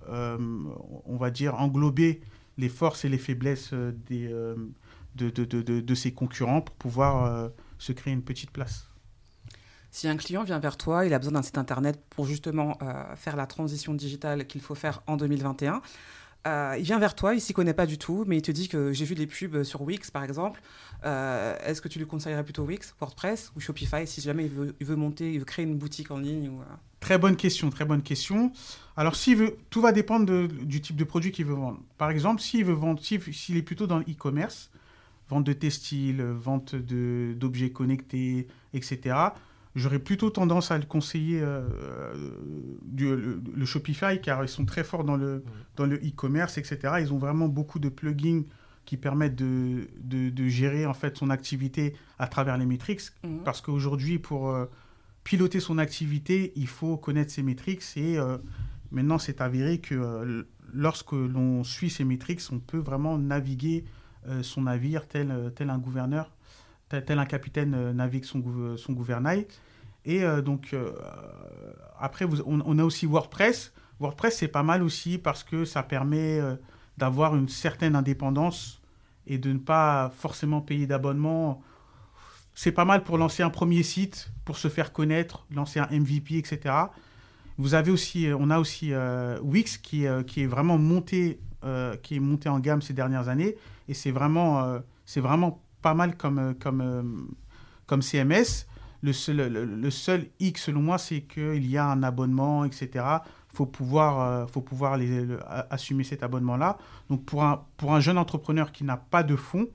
[0.07, 2.21] on va dire, englobé
[2.57, 4.29] les forces et les faiblesses des,
[5.15, 8.87] de, de, de, de ses concurrents pour pouvoir euh, se créer une petite place.
[9.93, 13.15] Si un client vient vers toi, il a besoin d'un site internet pour justement euh,
[13.15, 15.81] faire la transition digitale qu'il faut faire en 2021.
[16.47, 18.67] Euh, il vient vers toi, il s'y connaît pas du tout, mais il te dit
[18.67, 20.61] que j'ai vu des pubs sur Wix par exemple.
[21.03, 24.49] Est-ce que tu lui conseillerais plutôt Wix, WordPress ou Shopify si jamais
[24.79, 26.61] il veut, monter, il veut créer une boutique en ligne ou,
[27.01, 28.51] Très bonne question, très bonne question.
[28.95, 29.15] Alors,
[29.71, 31.79] tout va dépendre du type de produit qu'il veut vendre.
[31.97, 34.69] Par exemple, s'il veut vendre, s'il est plutôt dans l'e-commerce,
[35.27, 39.15] vente de textiles, vente d'objets connectés, etc.,
[39.75, 41.63] j'aurais plutôt tendance à le conseiller euh,
[42.83, 45.43] du, le, Shopify car ils sont très forts dans le
[45.75, 46.95] dans le e-commerce, etc.
[46.99, 48.43] Ils ont vraiment beaucoup de plugins
[48.85, 53.01] qui permettent de, de, gérer en fait son activité à travers les métriques.
[53.23, 53.43] Mhm.
[53.43, 54.65] Parce qu'aujourd'hui, pour euh,
[55.23, 58.37] piloter son activité, il faut connaître ses métriques et euh,
[58.91, 63.85] maintenant c'est avéré que lorsque l'on suit ces métriques, on peut vraiment naviguer
[64.27, 66.31] euh, son navire tel, euh, tel un gouverneur,
[66.99, 68.43] tel, un capitaine euh, navigue son,
[68.77, 69.47] son gouvernail.
[70.03, 70.75] Et donc,
[71.99, 73.71] après, on, a aussi WordPress.
[73.99, 76.39] WordPress, c'est pas mal aussi parce que ça permet
[76.97, 78.81] d'avoir une certaine indépendance
[79.27, 81.61] et de ne pas forcément payer d'abonnement.
[82.55, 86.39] C'est pas mal pour lancer un premier site, pour se faire connaître, lancer un MVP,
[86.39, 86.73] etc.
[87.59, 88.93] Vous avez aussi, on a aussi
[89.43, 91.39] Wix qui, qui est vraiment monté,
[92.01, 93.55] qui est monté en gamme ces dernières années
[93.91, 97.03] et c'est vraiment, euh, c'est vraiment pas mal comme, euh, comme, euh,
[97.85, 98.67] comme CMS.
[99.03, 102.89] Le seul, le, seul X, selon moi, c'est qu'il y a un abonnement, etc.
[102.93, 105.25] Il faut pouvoir, faut pouvoir les,
[105.71, 106.77] assumer cet abonnement-là.
[107.09, 109.67] Donc, pour un, pour un jeune entrepreneur qui n'a pas de fonds,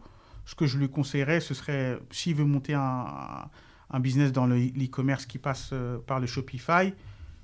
[0.45, 3.49] ce que je lui conseillerais, ce serait, s'il veut monter un,
[3.90, 5.75] un business dans le e-commerce qui passe
[6.07, 6.95] par le Shopify,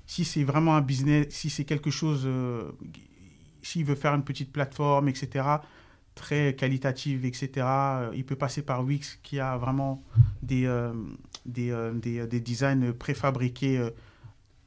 [0.07, 2.25] si c'est vraiment un business, si c'est quelque chose,
[3.61, 5.57] s'il veut faire une petite plateforme, etc.,
[6.15, 7.49] très qualitative, etc.
[7.57, 10.01] Euh, il peut passer par Wix qui a vraiment
[10.41, 10.93] des, euh,
[11.45, 13.81] des, euh, des, des, designs préfabriqués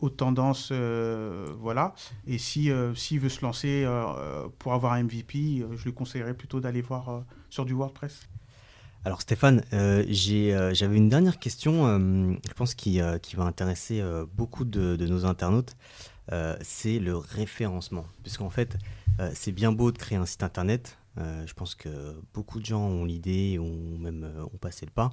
[0.00, 0.72] aux tendances.
[0.72, 1.94] voilà.
[2.26, 3.86] Et si s'il veut se lancer
[4.58, 8.20] pour avoir un MVP, je lui conseillerais plutôt d'aller voir sur du WordPress.
[9.04, 14.02] Alors Stéphane, j'avais une dernière question, je pense qui, qui va intéresser
[14.34, 15.74] beaucoup de, de, nos internautes.
[16.60, 18.04] c'est le référencement.
[18.22, 18.76] Puisqu'en fait,
[19.32, 22.82] c'est bien beau de créer un site internet, euh, je pense que beaucoup de gens
[22.82, 25.10] ont l'idée, ou même euh, ont passé le pas.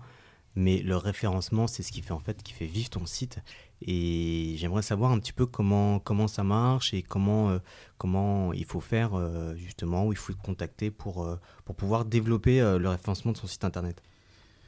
[0.55, 3.39] Mais le référencement, c'est ce qui fait en fait qui fait vivre ton site.
[3.81, 7.59] Et j'aimerais savoir un petit peu comment, comment ça marche et comment, euh,
[7.97, 9.11] comment il faut faire
[9.55, 11.27] justement, où il faut te contacter pour,
[11.65, 14.03] pour pouvoir développer le référencement de son site internet.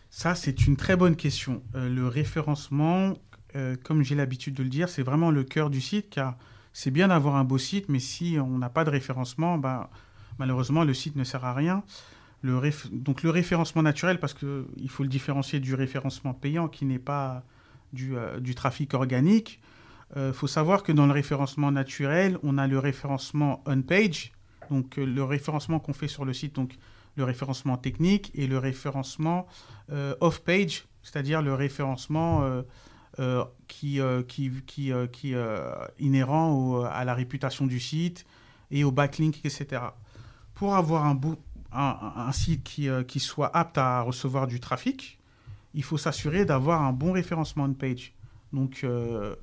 [0.10, 1.62] Ça, c'est une très bonne question.
[1.76, 3.14] le référencement,
[3.84, 6.36] comme j'ai l'habitude de le dire, c'est vraiment le cœur du site car
[6.74, 9.90] c'est bien d'avoir un beau site, mais si on n'a pas de référencement, bah,
[10.40, 11.84] malheureusement, le site ne sert à rien.
[12.92, 17.44] Donc le référencement naturel, parce qu'il faut le différencier du référencement payant qui n'est pas
[17.94, 19.60] du, euh, trafic organique.
[20.16, 24.32] Il euh, faut savoir que dans le référencement naturel, on a le référencement on-page,
[24.70, 26.78] donc euh, le référencement qu'on fait sur le site, donc
[27.16, 29.48] le référencement technique, et le référencement
[30.20, 32.44] off-page, c'est-à-dire le référencement
[33.70, 35.34] qui, qui, qui, qui
[35.98, 38.26] inhérent à la réputation du site
[38.70, 39.82] et au backlink, etc
[40.56, 45.20] pour avoir un, site qui, euh, qui, soit apte à recevoir du trafic,
[45.74, 48.14] il faut s'assurer d'avoir un bon référencement de page.
[48.54, 49.36] Donc, euh,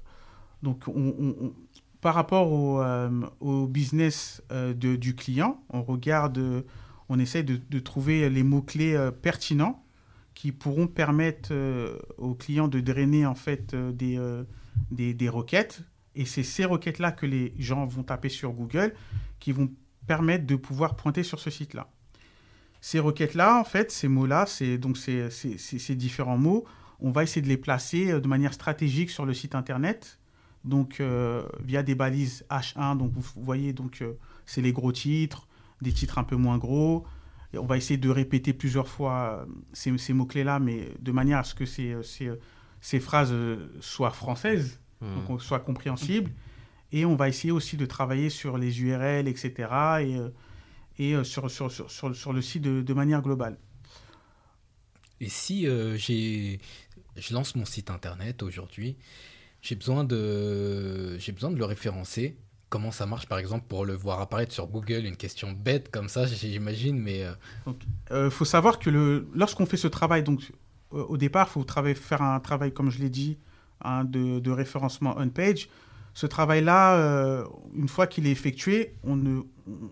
[0.63, 1.53] donc on,
[2.01, 4.43] par rapport au, euh, business
[4.75, 6.65] du client, on regarde,
[7.11, 9.85] on essaie de, de trouver les mots-clés pertinents
[10.35, 11.53] qui pourront permettre
[12.17, 14.19] aux clients de drainer en fait des,
[14.91, 15.83] des, des requêtes.
[16.15, 18.95] Et c'est ces requêtes-là que les gens vont taper sur Google
[19.39, 19.71] qui vont
[20.07, 21.89] permettent de pouvoir pointer sur ce site-là.
[22.81, 26.65] Ces requêtes-là, en fait, ces mots-là, c'est donc ces, ces, différents mots,
[27.01, 30.19] on va essayer de les placer euh, de manière stratégique sur le site internet,
[30.65, 32.97] donc euh, via des balises H1.
[32.97, 34.15] Donc vous voyez, donc euh,
[34.47, 35.47] c'est les gros titres,
[35.81, 37.05] des titres un peu moins gros.
[37.53, 41.45] Et on va essayer de répéter plusieurs fois ces, ces mots-clés-là, mais de manière à
[41.45, 42.31] ce que ces, ces,
[42.81, 43.35] ces phrases
[43.81, 45.27] soient françaises, Hmm.
[45.27, 46.31] donc soient compréhensibles.
[46.93, 49.51] Et on va essayer aussi de travailler sur les URL, etc.
[50.01, 50.29] et, euh,
[50.99, 53.59] et euh, sur, sur, sur, sur, sur le site de, de manière globale.
[55.21, 56.61] Et si euh, j'ai,
[57.17, 58.97] je lance mon site internet aujourd'hui,
[59.63, 62.37] j'ai besoin de, j'ai besoin de le référencer.
[62.69, 66.09] Comment ça marche, par exemple, pour le voir apparaître sur Google Une question bête comme
[66.09, 67.33] ça, j'imagine, mais euh,
[67.67, 67.75] Il
[68.13, 70.41] Euh, faut savoir que le, lorsqu'on fait ce travail, donc
[70.93, 73.39] euh, au départ, il faut travailler- faire un travail, comme je l'ai dit,
[73.83, 75.69] hein, de, de référencement on-page.
[76.15, 77.45] Ce travail-là, euh,
[77.75, 79.41] une fois qu'il est effectué, on ne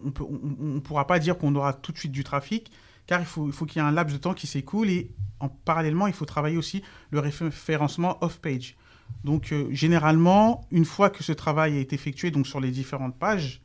[0.04, 2.70] on peut- on- pourra pas dire qu'on aura tout de suite du trafic,
[3.06, 5.48] car il faut, faut qu'il y ait un laps de temps qui s'écoule et en
[5.48, 8.76] parallèlement, il faut travailler aussi le référencement off-page.
[9.24, 13.16] Donc, euh, généralement, une fois que ce travail a été effectué donc sur les différentes
[13.16, 13.62] pages,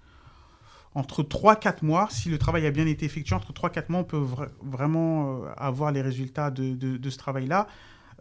[0.94, 4.18] entre 3-4 mois, si le travail a bien été effectué, entre 3-4 mois, on peut
[4.18, 7.68] vra- vraiment euh, avoir les résultats de ce travail-là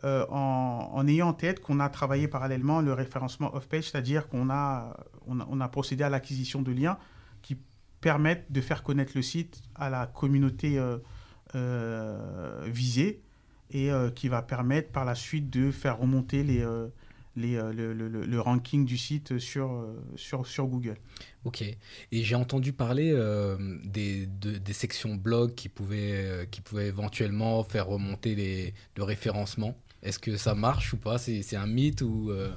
[0.05, 4.97] euh, en, ayant en tête qu'on a travaillé parallèlement le référencement off-page, c'est-à-dire qu'on a,
[5.27, 6.99] on a, procédé à l'acquisition de liens
[7.43, 7.57] qui
[8.01, 10.99] permettent de faire connaître le site à la communauté euh,
[11.55, 13.23] euh, visée
[13.71, 16.65] et qui va permettre par la suite de faire remonter les,
[17.35, 19.85] les, le, le- le- ranking du site sur,
[20.17, 20.97] sur, sur Google.
[21.45, 21.63] ok.
[21.63, 23.11] Et j'ai entendu parler
[23.85, 29.75] des, de- des sections blog qui pouvaient, qui pouvaient éventuellement faire remonter les, le référencement.
[30.05, 31.17] Est-ce que ça marche ou pas?
[31.19, 32.55] C'est un mythe ou euh,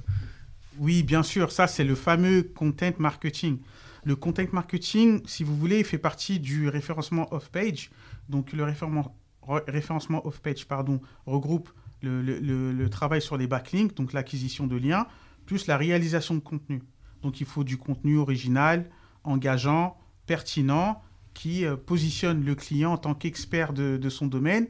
[0.77, 3.59] Oui, bien sûr, ça c'est le fameux content marketing.
[4.03, 7.89] Le content marketing, si vous voulez, fait partie du référencement off-page.
[8.29, 9.15] Donc le référencement,
[9.47, 11.69] re- référencement off-page pardon, regroupe
[12.01, 15.07] le, travail sur les backlinks, donc l'acquisition de liens,
[15.45, 16.83] plus la réalisation de contenu.
[17.21, 18.89] Donc il faut du contenu original,
[19.23, 21.01] engageant, pertinent,
[21.33, 24.67] qui euh, positionne le client en tant qu'expert de son domaine.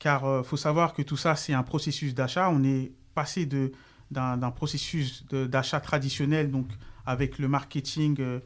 [0.00, 2.50] Car il faut savoir que tout ça, c'est un processus d'achat.
[2.50, 3.70] On est passé de,
[4.10, 6.66] d'un processus d'achat traditionnel, donc
[7.06, 8.40] avec le marketing euh,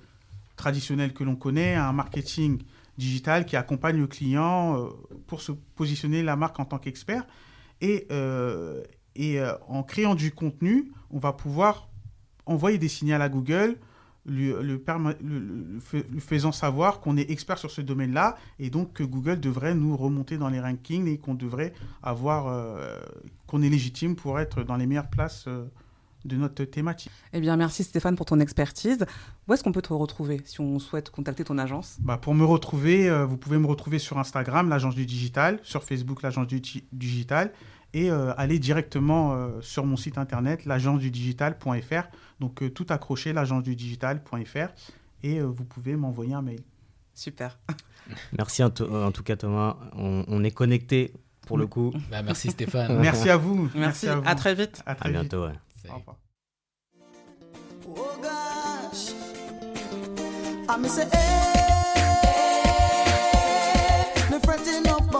[0.57, 2.63] traditionnel que l'on connaît, à un marketing
[2.99, 4.89] digital qui accompagne le client euh,
[5.27, 7.27] pour se positionner la marque en tant qu'expert.
[7.81, 8.83] Et, euh,
[9.19, 11.89] euh, en créant du contenu, on va pouvoir
[12.47, 13.79] envoyer des signaux à Google,
[14.27, 14.53] lui,
[16.19, 20.39] faisant savoir qu'on est expert sur ce domaine-là, et donc que Google devrait nous remonter
[20.39, 21.73] dans les rankings et qu'on devrait
[22.03, 22.99] avoir, euh,
[23.47, 25.67] qu'on est légitime pour être dans les meilleures places euh,
[26.25, 27.13] de notre thématique.
[27.33, 29.05] Eh bien, merci Stéphane pour ton expertise.
[29.47, 31.99] Où est-ce qu'on peut te retrouver si on souhaite contacter ton agence?
[32.01, 35.85] Bah, pour me retrouver, euh, vous pouvez me retrouver sur Instagram, l'agence du digital, sur
[35.85, 36.61] Facebook, l'agence du
[36.93, 37.53] digital,
[37.93, 42.09] et euh, aller directement euh, sur mon site internet, l'agencedudigital.fr.
[42.41, 44.69] Donc euh, tout accroché, l'agencedudigital.fr,
[45.23, 46.61] et euh, vous pouvez m'envoyer un mail.
[47.15, 47.59] Super.
[48.37, 51.13] Merci en, to- en tout cas Thomas, on, on est connecté
[51.47, 51.93] pour le coup.
[52.11, 52.99] bah, Merci Stéphane.
[53.01, 53.71] Merci à vous.
[53.75, 54.09] Merci.
[54.09, 54.23] à, vous.
[54.27, 54.83] À très vite.
[54.87, 55.21] À À très vite.
[55.21, 55.45] bientôt.
[55.47, 55.53] ouais.
[55.91, 56.17] Au revoir.
[57.87, 59.13] Oh gosh,
[60.69, 61.21] I miss say, hey,
[64.31, 65.15] me fretting up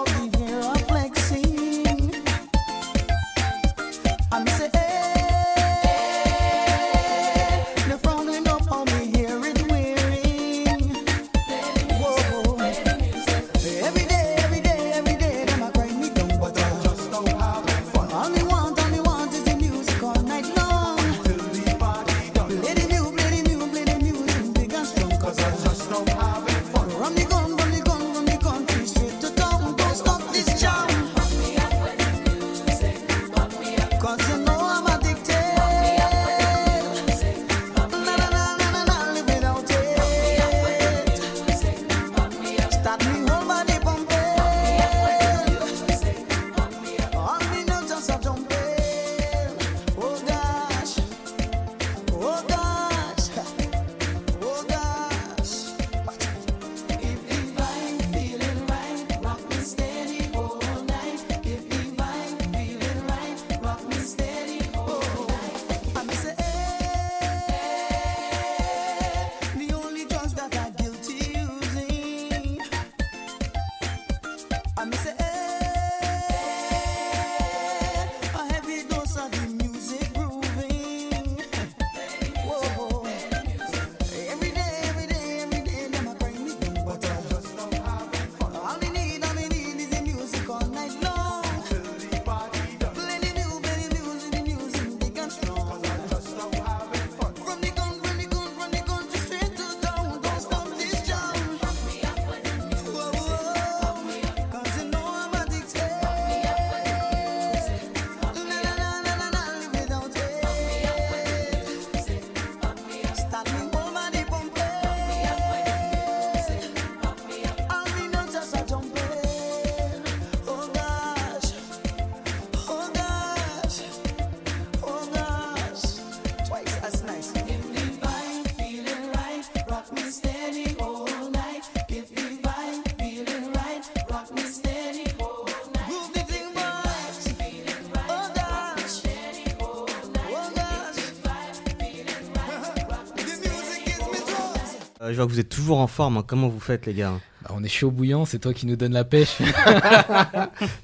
[145.15, 146.19] je vois que vous êtes toujours en forme.
[146.19, 146.25] hein.
[146.27, 147.15] Comment vous faites, les gars?
[147.43, 149.39] Bah, on est chaud bouillant, c'est toi qui nous donne la pêche.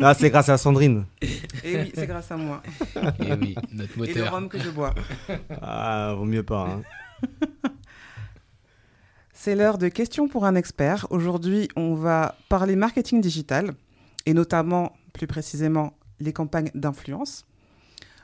[0.03, 1.05] Ah, c'est grâce à Sandrine.
[1.65, 2.63] Et oui, c'est grâce à moi.
[3.21, 4.33] Et oui, notre Et le moteur.
[4.33, 4.95] rhum que je bois.
[5.61, 6.69] Ah, vaut mieux pas.
[6.69, 6.83] hein.
[9.33, 11.07] C'est l'heure de questions pour un expert.
[11.11, 13.73] Aujourd'hui, on va parler marketing digital
[14.27, 17.47] et notamment, plus précisément, les campagnes d'influence.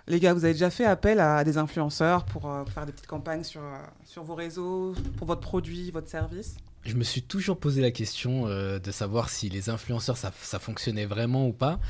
[0.09, 3.09] Les gars, vous avez déjà fait appel à des influenceurs pour euh, faire des petites
[3.09, 6.57] campagnes sur, euh, sur vos réseaux, pour votre produit, votre service?
[6.85, 10.61] Je me suis toujours posé la question euh, de savoir si les influenceurs ça, ça
[10.61, 11.81] fonctionnait vraiment ou pas.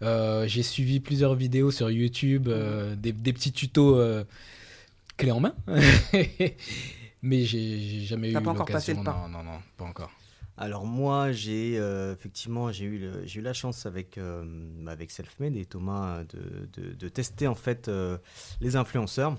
[0.00, 4.00] J'ai suivi plusieurs vidéos sur YouTube, des, des petits tutos
[5.18, 5.54] clés en main.
[7.22, 9.02] Mais j'ai jamais eu T'as pas encore passé l'occasion.
[9.02, 9.28] le pas.
[9.28, 10.12] Non, non, non, pas encore.
[10.58, 14.42] Alors moi, j'ai euh, effectivement j'ai eu, eu la chance avec, euh,
[14.86, 18.16] avec Selfmade et Thomas de, de- de tester en fait euh,
[18.60, 19.36] les influenceurs.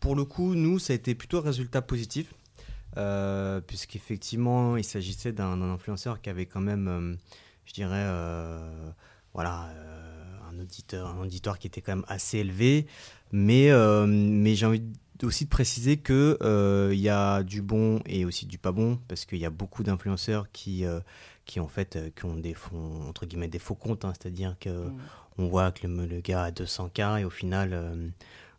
[0.00, 2.32] Pour le coup, nous, ça a été plutôt un résultat positif,
[3.66, 7.16] puisqu'effectivement, il s'agissait d'un influenceur qui avait quand même,
[7.64, 8.06] je dirais,
[9.34, 9.74] voilà,
[10.50, 12.86] un auditeur, un auditoire qui était quand même assez élevé,
[13.32, 13.70] mais,
[14.06, 14.82] mais j'ai envie
[15.26, 18.98] aussi de préciser que euh, il y a du bon et aussi du pas bon
[19.08, 21.00] parce qu'il y a beaucoup d'influenceurs qui euh,
[21.46, 24.56] qui en fait euh, qui ont des fonds entre guillemets des faux comptes hein, c'est-à-dire
[24.60, 24.98] que Mm.
[25.38, 27.72] on voit que le, le gars a 200K et au final,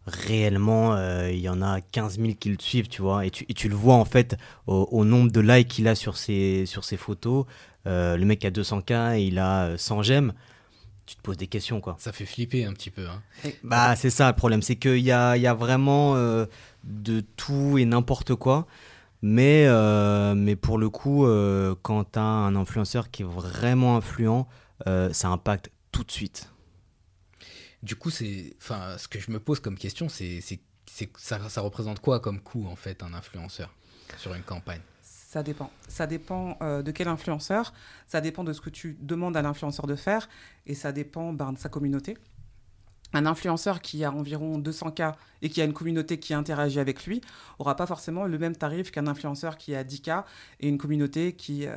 [0.10, 3.26] réellement, euh, il y en a 15 000 qui le suivent, tu vois.
[3.26, 4.38] Et tu, et tu le vois en fait
[4.68, 7.46] au, au nombre de likes qu'il a sur ses, sur ses photos.
[7.88, 10.34] Euh, le mec a 200K et il a euh, 100 j'aime.
[11.10, 11.96] Tu te poses des questions, quoi.
[11.98, 13.08] Ça fait flipper un petit peu.
[13.08, 13.24] hein.
[13.64, 16.46] Bah, c'est ça le problème, c'est qu'il y a, il y a vraiment euh,
[16.84, 18.68] de tout et n'importe quoi.
[19.24, 23.96] Mais, euh, mais pour le coup, euh, quand tu as un influenceur qui est vraiment
[23.98, 24.48] influent,
[24.86, 26.52] euh, ça impacte tout de suite.
[27.82, 31.50] Du coup, c'est, enfin, ce que je me pose comme question, c'est, c'est, c'est- ça,
[31.50, 33.74] ça représente quoi comme coût en fait un influenceur
[34.18, 34.82] sur une campagne?
[35.30, 35.70] Ça dépend.
[35.88, 37.72] Ça dépend euh, de quel influenceur,
[38.08, 40.28] ça dépend de ce que tu demandes à l'influenceur de faire,
[40.66, 42.18] et ça dépend ben, de sa communauté.
[43.14, 45.14] Un influenceur qui a environ 200K
[45.44, 47.22] et qui a une communauté qui interagit avec lui
[47.60, 50.24] aura pas forcément le même tarif qu'un influenceur qui a 10K
[50.62, 51.76] et une communauté qui ne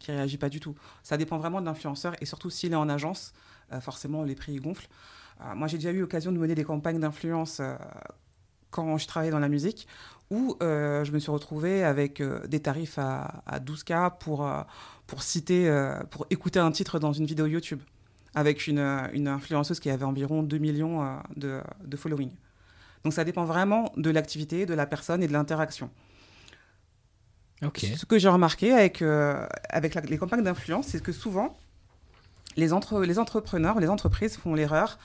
[0.00, 0.74] qui réagit pas du tout.
[1.02, 3.34] Ça dépend vraiment de l'influenceur et surtout s'il est en agence,
[3.72, 4.88] euh, forcément les prix gonflent.
[5.42, 7.76] Euh, moi j'ai déjà eu l'occasion de mener des campagnes d'influence euh,
[8.70, 9.86] quand je travaillais dans la musique
[10.30, 14.62] où euh, je me suis retrouvée avec euh, des tarifs à, à 12K pour, euh,
[15.06, 15.70] pour citer,
[16.10, 17.80] pour écouter un titre dans une vidéo YouTube
[18.34, 18.80] avec une,
[19.14, 22.30] une influenceuse qui avait environ 2 millions de, de following.
[23.04, 25.90] Donc ça dépend vraiment de l'activité, de la personne et de l'interaction.
[27.62, 27.78] Ok.
[27.96, 29.02] Ce que j'ai remarqué avec,
[29.70, 31.56] avec la- les campagnes d'influence, c'est que souvent,
[32.56, 34.98] les, entre, les entrepreneurs, les entreprises font l'erreur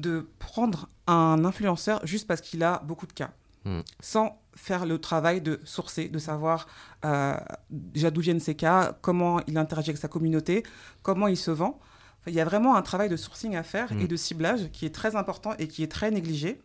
[0.00, 3.30] de prendre un influenceur juste parce qu'il a beaucoup de cas,
[3.66, 3.80] Hmm.
[4.00, 6.66] sans faire le travail de sourcer, de savoir
[7.04, 7.36] euh,
[7.68, 10.62] déjà d'où viennent ces cas, comment il interagit avec sa communauté,
[11.02, 11.78] comment il se vend.
[12.20, 14.00] Enfin, il y a vraiment un travail de sourcing à faire Hmm.
[14.00, 16.58] et de ciblage qui est très important et qui est très négligé.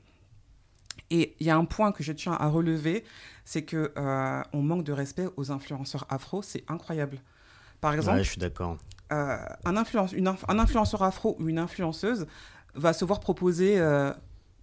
[1.12, 3.04] Et il y a un point que je tiens à relever,
[3.44, 7.20] c'est que euh, on manque de respect aux influenceurs afro, c'est incroyable.
[7.82, 8.78] Par exemple, Ouais, je suis d'accord.
[9.12, 12.26] euh, un, influence- une inf- un influenceur afro ou une influenceuse
[12.76, 14.12] va se voir proposer, euh,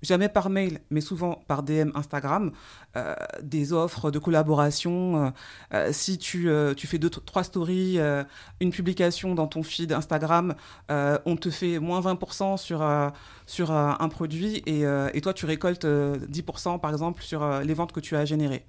[0.02, 2.52] jamais par mail, mais souvent par DM Instagram,
[2.96, 5.32] euh, des offres de collaboration.
[5.72, 7.98] euh, si tu, tu fais deux, trois stories,
[8.60, 10.54] une publication dans ton feed Instagram,
[10.88, 12.84] on te fait moins 20% sur,
[13.46, 14.82] sur un produit et,
[15.14, 18.64] et toi tu récoltes euh, 10% par exemple sur les ventes que tu as générées.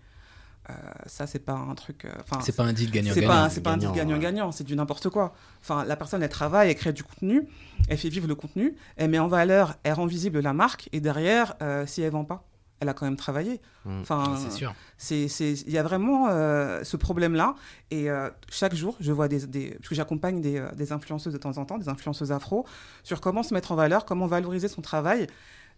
[0.69, 0.73] Euh,
[1.07, 2.05] ça, c'est pas un truc.
[2.05, 2.09] euh,
[2.41, 3.27] C'est pas un deal c'est gagnant-gagnant.
[3.27, 5.33] pas, c'est pas un deal gagnant, gagnant-gagnant, c'est du n'importe quoi.
[5.61, 7.41] Enfin, la personne, elle travaille, elle crée du contenu,
[7.89, 11.01] elle fait vivre le contenu, elle met en valeur, elle rend visible la marque, et
[11.01, 12.47] derrière, euh, si elle vend pas,
[12.79, 13.59] elle a quand même travaillé.
[13.85, 14.01] Mm.
[14.01, 15.65] Enfin, Ah, c'est sûr.
[15.67, 17.55] il y a vraiment euh, ce problème-là.
[17.91, 21.33] Et euh, chaque jour, je vois des, des parce que j'accompagne des, euh, des influenceuses
[21.33, 22.65] de temps en temps, des influenceuses afro,
[23.03, 25.27] sur comment se mettre en valeur, comment valoriser son travail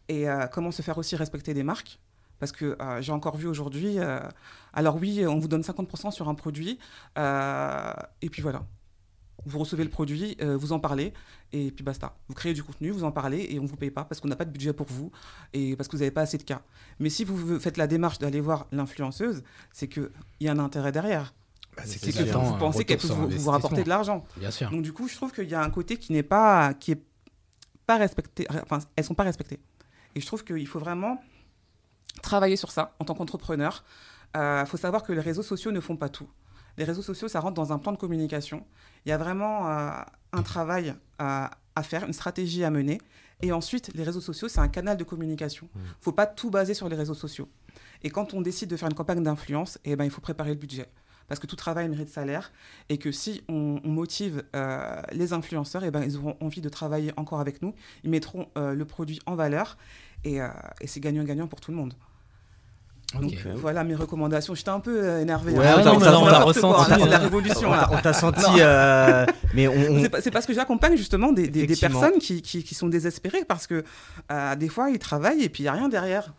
[0.09, 1.99] et euh, comment se faire aussi respecter des marques.
[2.39, 4.19] Parce que euh, j'ai encore vu aujourd'hui, euh,
[4.73, 6.79] alors oui, on vous donne 50% sur un produit,
[7.17, 8.63] euh, et puis voilà.
[9.47, 11.13] Vous recevez le produit, vous en parlez,
[11.53, 12.15] et puis basta.
[12.27, 14.27] Vous créez du contenu, vous en parlez, et on ne vous paye pas parce qu'on
[14.27, 15.11] n'a pas de budget pour vous,
[15.53, 16.63] et parce que vous n'avez pas assez de cas.
[16.97, 20.09] Mais si vous faites la démarche d'aller voir l'influenceuse, c'est qu'il
[20.39, 21.35] y a un intérêt derrière.
[21.77, 24.25] Bah, C'est que vous, pensez qu'elle peut vous, rapporter de l'argent.
[24.37, 24.71] Bien sûr.
[24.71, 27.01] Donc du coup, je trouve qu'il y a un côté qui n'est pas, qui est
[27.85, 28.47] pas respecté.
[28.63, 29.59] Enfin, elles sont pas respectées.
[30.15, 31.19] Et je trouve qu'il faut vraiment
[32.21, 33.83] travailler sur ça en tant qu'entrepreneur.
[34.35, 36.27] Il faut savoir que les réseaux sociaux ne font pas tout.
[36.77, 38.65] Les réseaux sociaux, ça rentre dans un plan de communication.
[39.05, 39.91] Il y a vraiment euh,
[40.33, 42.99] un travail à, à faire, une stratégie à mener.
[43.41, 45.69] Et ensuite, les réseaux sociaux, c'est un canal de communication.
[45.75, 47.49] Il ne faut pas tout baser sur les réseaux sociaux.
[48.03, 50.59] Et quand on décide de faire une campagne d'influence, eh ben, il faut préparer le
[50.59, 50.89] budget.
[51.27, 52.51] Parce que tout travail mérite salaire.
[52.89, 56.69] Et que si on, on motive euh, les influenceurs, eh ben, ils auront envie de
[56.69, 57.73] travailler encore avec nous.
[58.03, 59.77] Ils mettront euh, le produit en valeur.
[60.23, 60.47] Et, euh,
[60.81, 61.93] et c'est gagnant-gagnant pour tout le monde.
[63.13, 64.55] Donc voilà mes recommandations.
[64.55, 65.53] J'étais un peu énervé.
[65.53, 65.75] Ouais, hein.
[65.79, 65.83] on
[66.25, 67.19] t'a- ressenti, là, C'est la hein.
[67.19, 67.69] révolution.
[67.69, 67.87] On là.
[67.89, 71.63] t'a- on t'a senti, euh, mais on, C'est parce que j'accompagne justement des, des- des
[71.63, 72.01] Effectivement.
[72.01, 73.83] personnes qui, qui- qui sont désespérées parce que
[74.31, 76.33] euh, des fois ils travaillent et puis il n'y a rien derrière.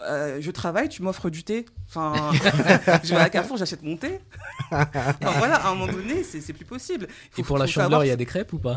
[0.00, 1.66] Euh, je travaille, tu m'offres du thé.
[1.88, 2.32] Enfin,
[3.04, 4.18] je vais à Carrefour, j'achète mon thé.
[4.70, 4.88] Enfin,
[5.38, 7.06] voilà, à un moment donné, c'est plus possible.
[7.36, 8.76] Il Et pour la chandeleur, il y a des crêpes ou pas?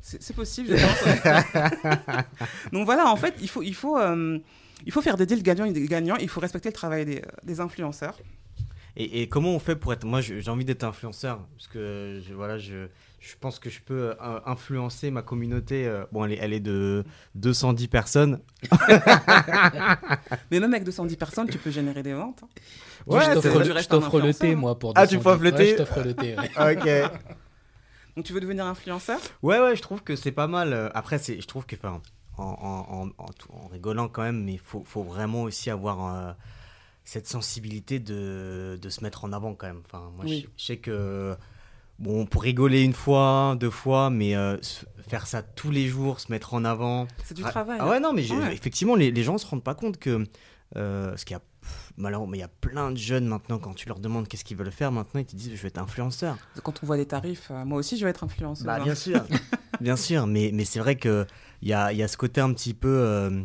[0.00, 2.24] C'est possible, je pense.
[2.72, 4.38] Donc voilà, en fait, il faut, il faut, euh,
[4.86, 6.16] il faut faire des deals gagnants et des gagnants.
[6.16, 8.18] Il faut respecter le travail des, des influenceurs.
[8.96, 10.04] Et, et comment on fait pour être.
[10.04, 11.46] Moi, j'ai envie d'être influenceur.
[11.56, 12.88] Parce que je, voilà, je,
[13.20, 15.86] je pense que je peux euh, influencer ma communauté.
[15.86, 17.04] euh, bon, elle est, elle est de
[17.34, 18.40] 210 personnes.
[20.50, 22.40] Mais même avec 210 personnes, tu peux générer des ventes.
[22.42, 22.48] hein.
[23.06, 25.24] Moi, je t'offre le- thé, moi, pour Ah, tu 210.
[25.24, 26.36] m'offres le Ouais, thé je t'offre le thé.
[26.36, 26.76] ouais.
[27.06, 27.12] ok.
[28.16, 30.90] Donc tu veux devenir influenceur Ouais, ouais, je trouve que c'est pas mal.
[30.94, 32.00] Après, c'est, je trouve que, enfin,
[32.36, 36.32] en, en, en, en rigolant quand même, mais il faut, faut vraiment aussi avoir euh,
[37.04, 39.82] cette sensibilité de, de se mettre en avant quand même.
[39.86, 40.42] Enfin, moi, Oui.
[40.56, 41.36] je, je sais que,
[41.98, 44.56] bon, pour rigoler une fois, deux fois, mais euh,
[45.08, 47.06] faire ça tous les jours, se mettre en avant.
[47.24, 47.78] C'est du Ah, travail.
[47.80, 47.90] Ah hein.
[47.90, 48.52] ouais, non, mais Ouais.
[48.54, 50.24] effectivement, les, les gens se rendent pas compte que.
[50.76, 51.40] Euh, parce qu'il y a.
[51.40, 54.56] pff, Malheureusement, il y a plein de jeunes maintenant, quand tu leur demandes qu'est-ce qu'ils
[54.56, 56.36] veulent faire, maintenant ils te disent je vais être influenceur.
[56.62, 58.64] Quand on voit les tarifs, euh, moi aussi je vais être influenceuse.
[58.66, 58.84] Bah, hein.
[58.84, 59.24] bien sûr,
[59.80, 61.26] bien sûr, mais, mais c'est vrai qu'il
[61.62, 63.42] y a, y a ce côté un petit peu, euh,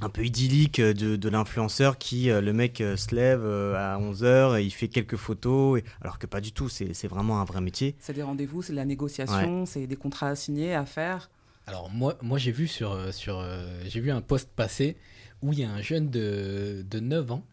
[0.00, 3.98] un peu idyllique de, de l'influenceur qui, euh, le mec euh, se lève euh, à
[3.98, 7.40] 11h et il fait quelques photos, et- alors que pas du tout, c'est c'est vraiment
[7.40, 7.96] un vrai métier.
[7.98, 11.30] C'est des rendez-vous, c'est de la négociation, c'est des contrats à signer, à faire.
[11.66, 13.44] Alors moi, moi j'ai vu sur, sur
[13.86, 14.96] j'ai vu un post passé
[15.42, 17.44] où il y a un jeune de, de 9 ans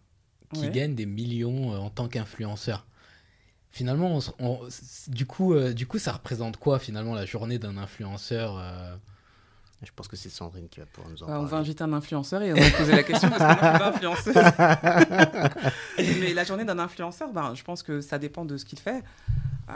[0.53, 0.71] qui Ouais.
[0.71, 2.85] gagne des millions en tant qu'influenceur.
[3.71, 4.59] Finalement, on on-
[5.09, 8.95] du, coup, du coup, ça représente quoi finalement la journée d'un influenceur euh
[9.83, 11.65] Je pense que c'est Sandrine qui va pouvoir nous en Bah, on va parler.
[11.65, 13.89] inviter un influenceur et on va poser la question parce que moi je suis pas
[13.89, 14.35] influenceuse.
[16.19, 19.03] Mais la journée d'un influenceur, ben, je pense que ça dépend de ce qu'il fait.
[19.69, 19.73] Euh,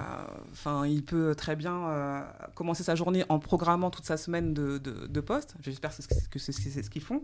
[0.52, 2.22] Enfin, il peut très bien euh,
[2.56, 5.56] commencer sa journée en programmant toute sa semaine de, de, de posts.
[5.62, 5.92] J'espère
[6.30, 7.22] que c'est ce qu'ils- font.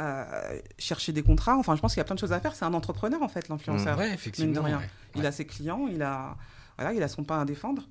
[0.00, 1.56] Euh, chercher des contrats.
[1.56, 2.54] Enfin, je pense qu'il y a plein de choses à faire.
[2.54, 3.96] C'est un entrepreneur en fait, l'influenceur.
[3.98, 4.62] Ouais, effectivement.
[4.62, 4.78] rien.
[4.78, 4.90] ouais.
[5.14, 6.36] Il a ses clients, il a
[6.78, 7.82] voilà, il a son pain à défendre.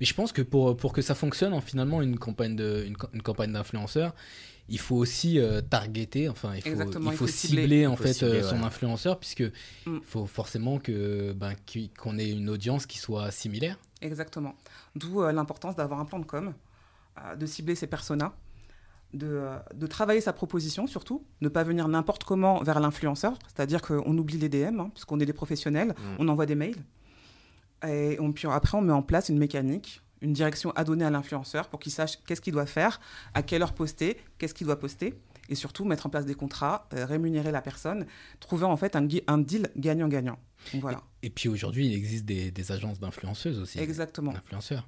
[0.00, 2.96] Mais je pense que pour, pour que ça fonctionne, en finalement, une campagne de une,
[3.00, 4.14] ca- une campagne d'influenceur,
[4.68, 7.86] il faut aussi euh, targeter, enfin, il faut, il il faut cibler, cibler.
[7.86, 9.96] en faut fait cibler, euh, son influenceur, puisque Mm.
[9.96, 11.54] il faut forcément que ben,
[11.98, 13.78] qu'on ait une audience qui soit similaire.
[14.00, 14.54] Exactement.
[14.94, 16.52] D'où euh, l'importance d'avoir un plan de com,
[17.18, 18.32] euh, de cibler ses personas,
[19.12, 23.82] de, euh, de travailler sa proposition surtout, ne pas venir n'importe comment vers l'influenceur, c'est-à-dire
[23.82, 26.16] qu'on oublie les DM, hein, puisqu'on est des professionnels, Mm.
[26.20, 26.76] on envoie des mails,
[27.88, 31.10] et on, puis après on met en place une mécanique, une direction à donner à
[31.10, 33.00] l'influenceur pour qu'il sache qu'est-ce qu'il doit faire,
[33.34, 35.14] à quelle heure poster, qu'est-ce qu'il doit poster,
[35.48, 38.06] et surtout mettre en place des contrats, euh, rémunérer la personne,
[38.38, 40.38] trouver en fait un, deal gagnant-gagnant.
[40.74, 43.78] Voilà, Et puis aujourd'hui, il existe des, des agences d'influenceuses aussi.
[43.78, 44.32] exactement.
[44.32, 44.86] D'influenceurs.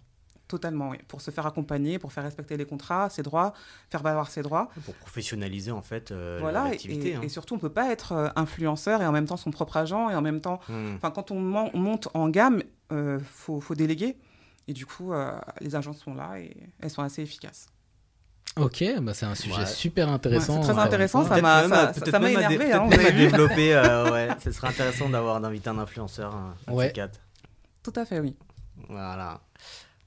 [0.52, 0.98] Totalement, oui.
[1.08, 3.54] Pour se faire accompagner, pour faire respecter les contrats, ses droits,
[3.88, 4.68] faire valoir ses droits.
[4.84, 6.66] Pour professionnaliser en fait euh, voilà.
[6.66, 7.14] Et, l'activité.
[7.14, 7.20] hein.
[7.22, 9.78] et surtout, on ne peut pas être euh, influenceur et en même temps son propre
[9.78, 10.60] agent et en même temps.
[10.68, 10.96] Hmm.
[10.96, 14.16] Enfin, quand on monte en gamme, il faut, faut déléguer.
[14.68, 17.66] Et du coup, euh, les agences sont là et elles sont assez efficaces.
[18.56, 19.66] Ok, bah c'est un sujet Ouais.
[19.66, 20.56] super Ouais, intéressant.
[20.62, 21.94] c'est très une intéressant, ça m'a énervé.
[22.00, 26.34] peut-être hein, même à développer, euh, ouais, ce serait intéressant d'avoir d'inviter un influenceur.
[26.34, 26.88] un- Ouais.
[26.88, 27.18] ces quatre.
[27.82, 28.36] Tout à fait, oui.
[28.90, 29.40] Voilà.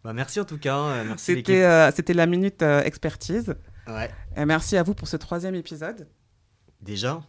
[0.03, 0.77] Bah, merci en tout cas.
[0.77, 1.47] euh, Merci l'équipe.
[1.47, 3.55] C'était euh, c'était la minute euh, expertise.
[3.87, 4.11] Ouais.
[4.37, 6.07] Et merci à vous pour ce troisième épisode.
[6.81, 7.21] Déjà?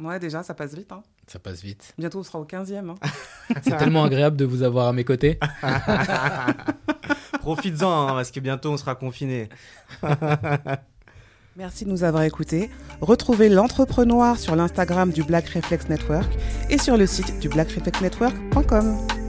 [0.00, 0.90] Ouais, déjà, ça passe vite.
[0.90, 1.02] hein.
[1.26, 1.94] Ça passe vite.
[1.98, 2.90] Bientôt, on sera au 15e.
[2.90, 2.94] hein.
[3.62, 5.38] C'est tellement agréable de vous avoir à mes côtés.
[7.40, 9.48] Profites-en, hein, parce que bientôt on sera confinés.
[11.56, 12.70] Merci de nous avoir écoutés.
[13.00, 16.26] Retrouvez l'entrepreneur sur l'Instagram du Black Reflex Network
[16.68, 19.23] et sur le site du blackreflexnetwork.com.